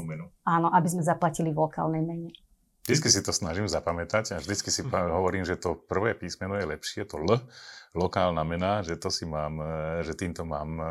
áno, 0.49 0.73
aby 0.73 0.88
sme 0.88 1.05
zaplatili 1.05 1.53
v 1.53 1.61
lokálnej 1.68 2.01
mene. 2.01 2.33
Vždycky 2.85 3.09
si 3.09 3.20
to 3.25 3.33
snažím 3.33 3.64
zapamätať 3.64 4.37
a 4.37 4.42
vždycky 4.44 4.68
si 4.68 4.85
hovorím, 4.85 5.49
že 5.49 5.57
to 5.57 5.73
prvé 5.73 6.12
písmeno 6.12 6.61
je 6.61 6.68
lepšie, 6.68 7.09
to 7.09 7.16
L, 7.16 7.40
lokálna 7.97 8.44
mena, 8.44 8.85
že 8.85 9.01
to 9.01 9.09
si 9.09 9.25
mám, 9.25 9.57
e, 9.57 10.05
že 10.05 10.12
týmto 10.12 10.44
mám 10.44 10.70
e, 10.77 10.87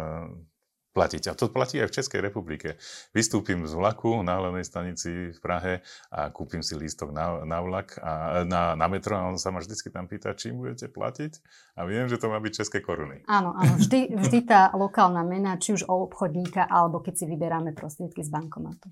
platiť. 0.94 1.30
A 1.30 1.38
to 1.38 1.54
platí 1.54 1.78
aj 1.78 1.94
v 1.94 1.96
Českej 2.02 2.22
republike. 2.22 2.82
Vystúpim 3.14 3.66
z 3.70 3.74
vlaku 3.78 4.26
na 4.26 4.42
hlavnej 4.42 4.66
stanici 4.66 5.34
v 5.34 5.40
Prahe 5.42 5.86
a 6.14 6.30
kúpim 6.34 6.62
si 6.62 6.78
lístok 6.78 7.14
na, 7.14 7.46
na 7.46 7.62
vlak 7.62 7.98
a 8.02 8.46
na, 8.46 8.74
na 8.74 8.88
metro 8.90 9.18
a 9.18 9.30
on 9.30 9.42
sa 9.42 9.50
ma 9.50 9.62
vždycky 9.62 9.90
tam 9.90 10.06
pýta, 10.06 10.38
čím 10.38 10.62
budete 10.62 10.90
platiť. 10.90 11.34
A 11.78 11.86
viem, 11.90 12.10
že 12.10 12.22
to 12.22 12.30
má 12.30 12.38
byť 12.42 12.54
české 12.66 12.82
koruny. 12.82 13.26
Áno, 13.26 13.58
áno. 13.58 13.78
Vždy, 13.82 14.18
vždy 14.18 14.40
tá 14.46 14.70
lokálna 14.74 15.26
mena, 15.26 15.58
či 15.58 15.78
už 15.78 15.90
o 15.90 16.06
obchodníka, 16.06 16.70
alebo 16.70 17.02
keď 17.02 17.22
si 17.22 17.26
vyberáme 17.26 17.74
prostriedky 17.74 18.22
z 18.22 18.30
bankomatu. 18.30 18.90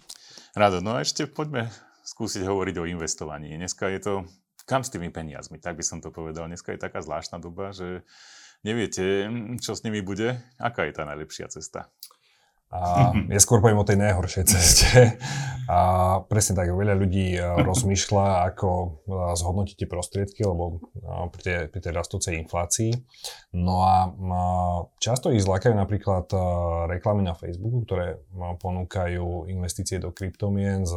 Rado, 0.58 0.82
no 0.86 0.98
a 0.98 1.06
ešte 1.06 1.30
poďme 1.30 1.70
skúsiť 2.04 2.46
hovoriť 2.46 2.76
o 2.82 2.90
investovaní. 2.90 3.54
Dneska 3.56 3.90
je 3.94 4.00
to, 4.02 4.14
kam 4.66 4.86
s 4.86 4.94
tými 4.94 5.10
peniazmi, 5.10 5.58
tak 5.58 5.78
by 5.78 5.84
som 5.86 6.00
to 6.00 6.14
povedal. 6.14 6.50
Dneska 6.50 6.74
je 6.74 6.82
taká 6.82 7.02
zvláštna 7.02 7.42
doba, 7.42 7.74
že 7.74 8.06
neviete, 8.66 9.30
čo 9.62 9.74
s 9.74 9.84
nimi 9.86 10.02
bude. 10.06 10.42
Aká 10.62 10.86
je 10.86 10.94
tá 10.94 11.04
najlepšia 11.06 11.50
cesta? 11.50 11.90
A 12.72 13.12
ja 13.28 13.40
skôr 13.44 13.60
poviem 13.60 13.84
o 13.84 13.88
tej 13.88 14.00
najhoršej 14.00 14.44
ceste. 14.48 15.20
A 15.72 15.80
presne 16.28 16.60
tak, 16.60 16.68
veľa 16.68 17.00
ľudí 17.00 17.36
e, 17.36 17.40
rozmýšľa, 17.64 18.44
ako 18.52 18.68
e, 18.68 18.90
zhodnotiť 19.40 19.76
tie 19.80 19.88
prostriedky, 19.88 20.44
lebo 20.44 20.84
e, 20.96 21.32
pri 21.32 21.42
tej, 21.42 21.58
pri 21.72 21.80
tej 21.80 21.94
rastúcej 21.96 22.34
inflácii. 22.44 22.92
No 23.56 23.80
a 23.84 24.12
často 25.00 25.32
ich 25.32 25.44
zlakajú 25.44 25.72
napríklad 25.76 26.28
reklamy 26.92 27.24
na 27.24 27.36
Facebooku, 27.36 27.84
ktoré 27.88 28.20
ponúkajú 28.36 29.52
investície 29.52 30.00
do 30.00 30.12
kryptomien 30.16 30.84
s, 30.88 30.96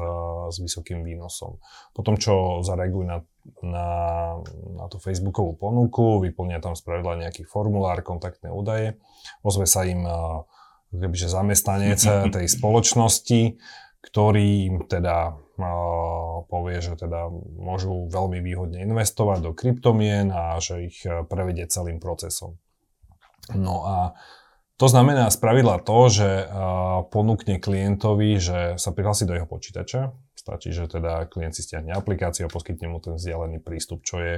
s 0.50 0.56
vysokým 0.58 1.02
výnosom. 1.06 1.58
Potom, 1.94 2.18
čo 2.18 2.62
zareagujú 2.62 3.06
na 3.06 3.18
na, 3.60 3.88
na 4.72 4.88
tú 4.88 4.96
Facebookovú 4.96 5.60
ponuku, 5.60 6.24
vyplnia 6.24 6.64
tam 6.64 6.72
spravidla 6.72 7.28
nejaký 7.28 7.44
formulár, 7.44 8.00
kontaktné 8.00 8.48
údaje, 8.48 8.96
ozve 9.44 9.68
sa 9.68 9.84
im 9.84 10.00
kebyže 10.94 11.28
zamestnanec 11.30 12.00
tej 12.30 12.46
spoločnosti, 12.46 13.58
ktorý 14.04 14.48
im 14.70 14.76
teda 14.86 15.44
povie, 16.50 16.82
že 16.82 16.98
teda 16.98 17.30
môžu 17.58 18.10
veľmi 18.10 18.42
výhodne 18.42 18.82
investovať 18.82 19.38
do 19.38 19.50
kryptomien 19.54 20.34
a 20.34 20.58
že 20.58 20.90
ich 20.90 20.98
e, 21.06 21.22
prevedie 21.22 21.70
celým 21.70 22.02
procesom. 22.02 22.58
No 23.54 23.86
a 23.86 23.96
to 24.74 24.90
znamená 24.90 25.30
spravidla 25.30 25.78
to, 25.86 25.98
že 26.10 26.30
e, 26.42 26.46
ponúkne 27.06 27.62
klientovi, 27.62 28.42
že 28.42 28.58
sa 28.82 28.90
prihlási 28.90 29.30
do 29.30 29.38
jeho 29.38 29.46
počítača. 29.46 30.10
Stačí, 30.34 30.74
že 30.74 30.90
teda 30.90 31.30
klient 31.30 31.54
si 31.54 31.62
stiahne 31.62 31.94
aplikáciu 31.94 32.50
a 32.50 32.52
poskytne 32.52 32.90
mu 32.90 32.98
ten 32.98 33.14
vzdialený 33.14 33.62
prístup, 33.62 34.02
čo 34.02 34.20
je 34.20 34.36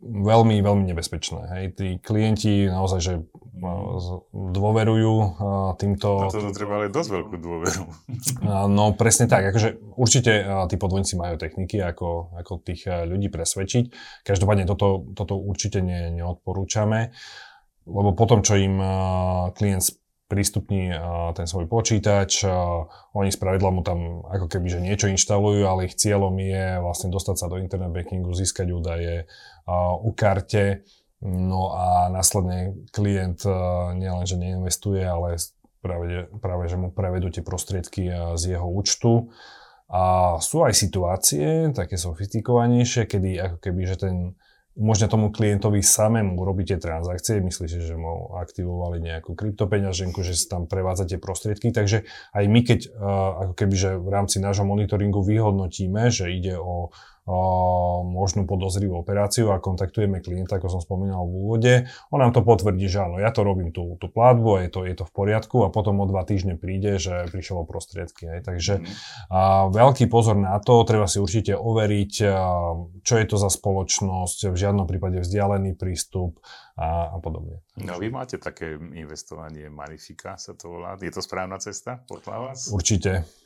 veľmi, 0.00 0.64
veľmi 0.64 0.84
nebezpečné. 0.88 1.40
Hej. 1.52 1.64
Tí 1.76 1.88
klienti 2.00 2.64
naozaj, 2.68 3.00
že 3.00 3.14
dôverujú 4.32 5.14
týmto... 5.76 6.08
Na 6.26 6.32
to 6.32 6.56
treba 6.56 6.80
ale 6.80 6.88
dosť 6.88 7.10
veľkú 7.12 7.36
dôveru. 7.36 7.82
No 8.72 8.96
presne 8.96 9.28
tak, 9.30 9.52
akože 9.52 9.94
určite 9.94 10.42
tí 10.66 10.74
podvodníci 10.80 11.14
majú 11.14 11.36
techniky, 11.36 11.78
ako, 11.78 12.34
ako 12.40 12.52
tých 12.64 12.88
ľudí 12.88 13.28
presvedčiť. 13.28 13.84
Každopádne 14.26 14.64
toto, 14.66 15.06
toto 15.12 15.38
určite 15.38 15.84
ne, 15.84 16.10
neodporúčame, 16.10 17.12
lebo 17.86 18.16
potom, 18.16 18.40
čo 18.42 18.58
im 18.58 18.80
klient 19.54 20.01
prístupní 20.32 20.88
ten 21.36 21.44
svoj 21.44 21.68
počítač, 21.68 22.48
oni 23.12 23.28
spravidla 23.28 23.68
mu 23.68 23.84
tam 23.84 24.24
ako 24.24 24.48
keby, 24.48 24.72
že 24.72 24.80
niečo 24.80 25.12
inštalujú, 25.12 25.68
ale 25.68 25.92
ich 25.92 26.00
cieľom 26.00 26.32
je 26.40 26.80
vlastne 26.80 27.12
dostať 27.12 27.36
sa 27.36 27.52
do 27.52 27.60
internet 27.60 27.92
bankingu, 27.92 28.32
získať 28.32 28.72
údaje 28.72 29.28
u 30.00 30.10
karte, 30.16 30.88
no 31.20 31.76
a 31.76 32.08
následne 32.08 32.88
klient 32.96 33.44
nielen, 34.00 34.24
že 34.24 34.40
neinvestuje, 34.40 35.04
ale 35.04 35.36
práve, 35.84 36.32
práve 36.40 36.64
že 36.72 36.80
mu 36.80 36.88
prevedú 36.88 37.28
tie 37.28 37.44
prostriedky 37.44 38.08
z 38.40 38.56
jeho 38.56 38.64
účtu. 38.64 39.28
A 39.92 40.40
sú 40.40 40.64
aj 40.64 40.72
situácie, 40.72 41.68
také 41.76 42.00
sofistikovanejšie, 42.00 43.04
kedy 43.04 43.36
ako 43.36 43.56
keby, 43.60 43.80
že 43.84 44.08
ten 44.08 44.16
umožňa 44.72 45.08
tomu 45.12 45.28
klientovi 45.28 45.84
samému 45.84 46.40
urobiť 46.40 46.74
tie 46.74 46.78
transakcie. 46.80 47.44
Myslíte, 47.44 47.84
že 47.84 47.92
mu 47.92 48.32
aktivovali 48.40 49.04
nejakú 49.04 49.36
kryptopeňaženku, 49.36 50.24
že 50.24 50.32
si 50.32 50.48
tam 50.48 50.64
prevádzate 50.64 51.20
prostriedky. 51.20 51.76
Takže 51.76 52.08
aj 52.32 52.44
my, 52.48 52.60
keď 52.64 52.80
ako 53.48 53.52
keby, 53.52 53.74
že 53.76 53.90
v 54.00 54.08
rámci 54.08 54.40
nášho 54.40 54.64
monitoringu 54.64 55.20
vyhodnotíme, 55.20 56.08
že 56.08 56.32
ide 56.32 56.56
o 56.56 56.88
možnú 58.02 58.50
podozrivú 58.50 58.98
operáciu 58.98 59.54
a 59.54 59.62
kontaktujeme 59.62 60.18
klienta, 60.18 60.58
ako 60.58 60.78
som 60.78 60.82
spomínal 60.82 61.22
v 61.22 61.32
úvode, 61.38 61.74
on 62.10 62.18
nám 62.18 62.34
to 62.34 62.42
potvrdí, 62.42 62.90
že 62.90 62.98
áno, 62.98 63.22
ja 63.22 63.30
to 63.30 63.46
robím 63.46 63.70
tú, 63.70 63.94
tú 64.02 64.10
platbu 64.10 64.58
a 64.58 64.62
je 64.66 64.70
to, 64.74 64.80
je 64.82 64.94
to 64.98 65.04
v 65.06 65.12
poriadku 65.14 65.62
a 65.62 65.70
potom 65.70 66.02
o 66.02 66.06
dva 66.10 66.26
týždne 66.26 66.58
príde, 66.58 66.98
že 66.98 67.30
prišiel 67.30 67.62
o 67.62 67.68
prostriedky. 67.68 68.26
Aj. 68.26 68.40
Takže 68.42 68.82
a, 69.30 69.70
veľký 69.70 70.10
pozor 70.10 70.34
na 70.34 70.58
to, 70.58 70.82
treba 70.82 71.06
si 71.06 71.22
určite 71.22 71.54
overiť, 71.54 72.12
čo 73.06 73.14
je 73.14 73.26
to 73.30 73.36
za 73.38 73.50
spoločnosť, 73.54 74.50
v 74.50 74.56
žiadnom 74.58 74.90
prípade 74.90 75.22
vzdialený 75.22 75.78
prístup 75.78 76.42
a, 76.74 77.14
a 77.14 77.16
podobne. 77.22 77.62
No 77.78 78.02
vy 78.02 78.10
máte 78.10 78.42
také 78.42 78.74
investovanie 78.74 79.70
Manifika, 79.70 80.34
sa 80.34 80.58
to 80.58 80.74
volá. 80.74 80.98
Je 80.98 81.12
to 81.14 81.22
správna 81.22 81.62
cesta 81.62 82.02
podľa 82.10 82.50
vás? 82.50 82.66
Určite. 82.74 83.41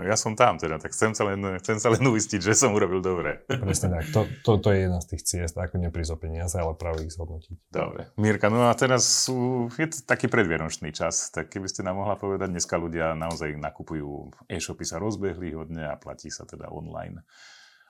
No 0.00 0.08
ja 0.08 0.16
som 0.16 0.32
tam 0.32 0.56
teda, 0.56 0.80
tak 0.80 0.96
chcem 0.96 1.12
sa 1.12 1.28
len, 1.28 1.38
chcem 1.60 1.76
sa 1.76 1.92
len 1.92 2.00
uistiť, 2.00 2.40
že 2.40 2.56
som 2.56 2.72
urobil 2.72 3.04
dobre. 3.04 3.44
Presne 3.44 4.00
tak. 4.00 4.08
To, 4.16 4.24
to, 4.40 4.50
to 4.56 4.68
je 4.72 4.88
jedna 4.88 5.00
z 5.04 5.06
tých 5.12 5.22
ciest, 5.28 5.54
ako 5.60 5.76
neprísť 5.76 6.16
o 6.16 6.18
peniaze, 6.18 6.56
ale 6.56 6.72
práve 6.80 7.04
ich 7.04 7.12
zhodnotiť. 7.12 7.68
Dobre. 7.68 8.08
Mirka, 8.16 8.48
no 8.48 8.66
a 8.66 8.72
teraz 8.72 9.04
sú, 9.04 9.68
je 9.76 9.92
to 9.92 10.00
taký 10.08 10.32
predvianočný 10.32 10.96
čas, 10.96 11.28
tak 11.28 11.52
keby 11.52 11.68
ste 11.68 11.84
nám 11.84 12.00
mohla 12.00 12.16
povedať, 12.16 12.48
dneska 12.48 12.80
ľudia 12.80 13.12
naozaj 13.12 13.52
nakupujú 13.52 14.32
e-shopy 14.48 14.88
sa 14.88 14.96
rozbehli 14.96 15.52
hodne 15.52 15.84
a 15.84 16.00
platí 16.00 16.32
sa 16.32 16.48
teda 16.48 16.72
online. 16.72 17.20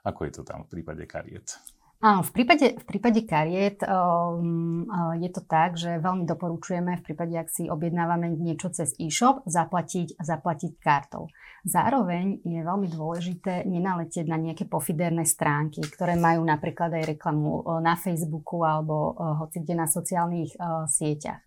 Ako 0.02 0.26
je 0.26 0.32
to 0.34 0.42
tam 0.42 0.66
v 0.66 0.78
prípade 0.78 1.06
kariet? 1.06 1.54
Áno, 2.02 2.26
v 2.26 2.34
prípade, 2.34 2.82
v 2.82 2.84
prípade 2.84 3.22
kariet 3.22 3.78
um, 3.86 4.90
je 5.16 5.30
to 5.32 5.42
tak, 5.44 5.76
že 5.76 6.00
veľmi 6.00 6.24
doporučujeme 6.24 7.00
v 7.00 7.04
prípade, 7.04 7.34
ak 7.36 7.48
si 7.48 7.68
objednávame 7.68 8.32
niečo 8.32 8.72
cez 8.72 8.96
e-shop, 8.96 9.44
zaplatiť, 9.44 10.16
zaplatiť 10.20 10.72
kartou. 10.80 11.28
Zároveň 11.62 12.42
je 12.42 12.60
veľmi 12.62 12.88
dôležité 12.90 13.68
nenaletieť 13.68 14.26
na 14.26 14.40
nejaké 14.40 14.66
pofiderné 14.66 15.22
stránky, 15.22 15.82
ktoré 15.82 16.18
majú 16.18 16.42
napríklad 16.42 16.90
aj 16.96 17.18
reklamu 17.18 17.62
uh, 17.62 17.78
na 17.78 17.94
Facebooku 17.94 18.66
alebo 18.66 19.12
uh, 19.12 19.38
hoci 19.44 19.62
kde 19.62 19.74
na 19.78 19.86
sociálnych 19.86 20.56
uh, 20.58 20.88
sieťach. 20.90 21.42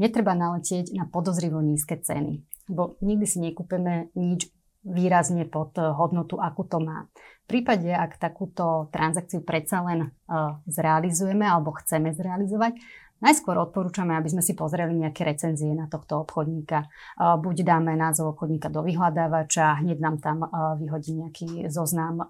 Netreba 0.00 0.32
naletieť 0.32 0.96
na 0.96 1.04
podozrivo 1.04 1.60
nízke 1.60 2.00
ceny. 2.00 2.42
Lebo 2.72 2.96
nikdy 3.04 3.26
si 3.28 3.38
nekúpeme 3.42 4.08
nič 4.16 4.48
výrazne 4.82 5.46
pod 5.46 5.78
hodnotu, 5.78 6.38
akú 6.42 6.66
to 6.66 6.82
má. 6.82 7.06
V 7.46 7.58
prípade, 7.58 7.90
ak 7.90 8.18
takúto 8.18 8.90
transakciu 8.90 9.42
predsa 9.42 9.82
len 9.86 10.10
uh, 10.26 10.58
zrealizujeme 10.66 11.46
alebo 11.46 11.74
chceme 11.78 12.14
zrealizovať, 12.14 12.78
Najskôr 13.22 13.54
odporúčame, 13.54 14.18
aby 14.18 14.34
sme 14.34 14.42
si 14.42 14.58
pozreli 14.58 14.98
nejaké 14.98 15.22
recenzie 15.22 15.70
na 15.78 15.86
tohto 15.86 16.26
obchodníka. 16.26 16.90
Buď 17.14 17.62
dáme 17.62 17.94
názov 17.94 18.34
obchodníka 18.34 18.66
do 18.66 18.82
vyhľadávača, 18.82 19.78
hneď 19.78 19.98
nám 20.02 20.18
tam 20.18 20.42
vyhodí 20.82 21.14
nejaký 21.22 21.70
zoznam 21.70 22.26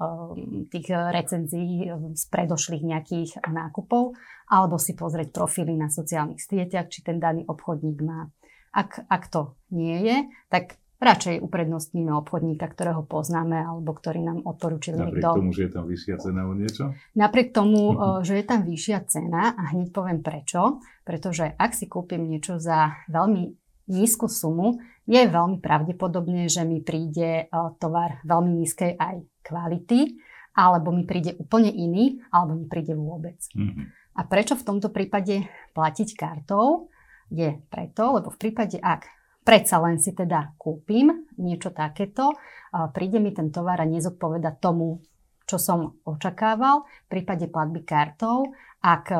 tých 0.69 0.93
recenzií 0.93 1.89
z 2.13 2.25
predošlých 2.29 2.85
nejakých 2.85 3.41
nákupov, 3.41 4.21
alebo 4.53 4.77
si 4.77 4.93
pozrieť 4.93 5.33
profily 5.33 5.81
na 5.81 5.89
sociálnych 5.89 6.45
sieťach, 6.45 6.93
či 6.93 7.01
ten 7.01 7.17
daný 7.17 7.49
obchodník 7.49 8.05
má. 8.05 8.29
Ak, 8.77 9.01
ak 9.09 9.33
to 9.33 9.57
nie 9.73 9.97
je, 9.97 10.17
tak 10.53 10.77
radšej 11.03 11.43
uprednostníme 11.43 12.15
obchodníka, 12.23 12.71
ktorého 12.71 13.03
poznáme 13.03 13.59
alebo 13.59 13.91
ktorý 13.93 14.23
nám 14.23 14.39
odporúčil 14.47 14.95
Napriek 14.97 15.19
niekto. 15.19 15.39
tomu, 15.39 15.51
že 15.51 15.63
je 15.67 15.73
tam 15.75 15.85
vyššia 15.91 16.17
cena 16.23 16.41
o 16.47 16.53
niečo? 16.55 16.85
Napriek 17.19 17.49
tomu, 17.51 17.81
že 18.27 18.35
je 18.39 18.45
tam 18.47 18.61
vyššia 18.63 18.99
cena 19.11 19.43
a 19.59 19.63
hneď 19.75 19.89
poviem 19.91 20.21
prečo. 20.23 20.81
Pretože 21.03 21.51
ak 21.59 21.75
si 21.75 21.91
kúpim 21.91 22.23
niečo 22.23 22.63
za 22.63 22.95
veľmi 23.11 23.51
nízku 23.91 24.31
sumu, 24.31 24.79
je 25.03 25.19
veľmi 25.19 25.59
pravdepodobné, 25.59 26.47
že 26.47 26.63
mi 26.63 26.79
príde 26.79 27.51
tovar 27.83 28.23
veľmi 28.23 28.63
nízkej 28.63 28.95
aj 28.95 29.27
kvality, 29.43 30.15
alebo 30.55 30.95
mi 30.95 31.03
príde 31.03 31.35
úplne 31.41 31.73
iný, 31.75 32.23
alebo 32.31 32.55
mi 32.55 32.67
príde 32.71 32.95
vôbec. 32.95 33.43
Mm-hmm. 33.57 33.85
A 34.15 34.21
prečo 34.29 34.55
v 34.55 34.67
tomto 34.69 34.93
prípade 34.93 35.49
platiť 35.73 36.09
kartou? 36.15 36.93
Je 37.33 37.57
preto, 37.73 38.21
lebo 38.21 38.29
v 38.29 38.39
prípade, 38.39 38.77
ak 38.77 39.09
predsa 39.43 39.83
len 39.83 39.99
si 39.99 40.15
teda 40.15 40.55
kúpim 40.57 41.27
niečo 41.39 41.75
takéto, 41.75 42.35
príde 42.95 43.19
mi 43.21 43.35
ten 43.37 43.53
tovar 43.53 43.83
a 43.83 43.87
nezodpoveda 43.87 44.57
tomu, 44.63 45.03
čo 45.45 45.61
som 45.61 46.01
očakával. 46.07 46.89
V 47.07 47.09
prípade 47.11 47.51
platby 47.51 47.85
kartou, 47.85 48.55
ak 48.81 49.13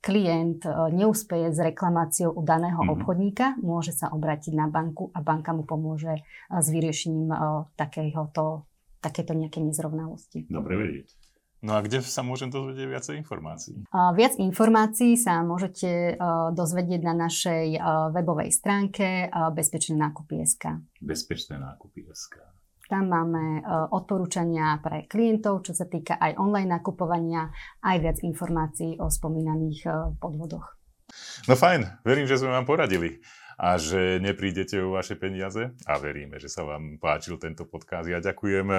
klient 0.00 0.64
e, 0.64 0.72
neúspeje 0.96 1.52
s 1.52 1.60
reklamáciou 1.60 2.32
u 2.32 2.40
daného 2.40 2.80
mm-hmm. 2.80 2.94
obchodníka, 2.96 3.46
môže 3.60 3.92
sa 3.92 4.08
obrátiť 4.08 4.56
na 4.56 4.66
banku 4.66 5.12
a 5.12 5.20
banka 5.20 5.52
mu 5.52 5.68
pomôže 5.68 6.16
e, 6.16 6.20
s 6.48 6.66
vyriešením 6.72 7.28
e, 7.28 7.38
takéhoto, 7.76 8.64
takéto 9.04 9.36
nejaké 9.36 9.60
nezrovnalosti. 9.60 10.48
Dobre 10.48 10.74
vedieť. 10.80 11.08
No 11.60 11.76
a 11.76 11.84
kde 11.84 12.00
sa 12.00 12.24
môžem 12.24 12.48
dozvedieť 12.48 12.88
viacej 12.88 13.14
informácií? 13.20 13.84
Viac 13.92 14.40
informácií 14.40 15.12
sa 15.20 15.44
môžete 15.44 16.16
dozvedieť 16.56 17.00
na 17.04 17.14
našej 17.28 17.76
webovej 18.16 18.48
stránke 18.48 19.28
bezpečné 19.52 20.00
nákupy.sk. 20.00 20.80
Bezpečné 21.04 21.60
nákupy.sk. 21.60 22.40
Tam 22.88 23.06
máme 23.06 23.62
odporúčania 23.92 24.80
pre 24.82 25.06
klientov, 25.06 25.62
čo 25.62 25.76
sa 25.76 25.86
týka 25.86 26.18
aj 26.18 26.40
online 26.40 26.80
nakupovania, 26.80 27.52
aj 27.84 27.96
viac 28.02 28.18
informácií 28.24 28.98
o 28.98 29.12
spomínaných 29.12 29.86
podvodoch. 30.16 30.74
No 31.46 31.54
fajn, 31.60 32.02
verím, 32.02 32.26
že 32.26 32.40
sme 32.40 32.56
vám 32.56 32.66
poradili 32.66 33.22
a 33.60 33.76
že 33.76 34.16
neprídete 34.24 34.80
o 34.80 34.96
vaše 34.96 35.20
peniaze 35.20 35.76
a 35.84 36.00
veríme, 36.00 36.40
že 36.40 36.48
sa 36.48 36.64
vám 36.64 36.96
páčil 36.96 37.36
tento 37.36 37.68
podcast. 37.68 38.08
Ja 38.08 38.24
ďakujem 38.24 38.72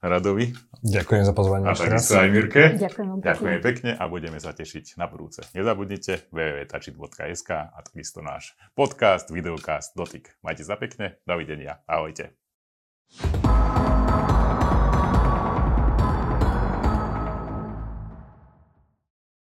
Radovi. 0.00 0.56
Ďakujem 0.80 1.24
za 1.28 1.34
pozvanie. 1.36 1.68
A 1.68 1.76
takisto 1.76 2.16
aj 2.16 2.28
Mirke. 2.32 2.62
Ďakujem 2.80 3.20
pekne. 3.20 3.28
Ďakujem 3.28 3.60
pekne 3.60 3.90
a 3.92 4.04
budeme 4.08 4.38
sa 4.40 4.56
tešiť 4.56 4.96
na 4.96 5.04
budúce. 5.04 5.44
Nezabudnite 5.52 6.32
www.tačit.sk 6.32 7.50
a 7.52 7.78
takisto 7.84 8.24
náš 8.24 8.56
podcast, 8.72 9.28
videokast 9.28 9.92
Dotyk. 9.92 10.40
Majte 10.40 10.64
sa 10.64 10.80
pekne, 10.80 11.20
dovidenia, 11.28 11.84
ahojte. 11.84 12.32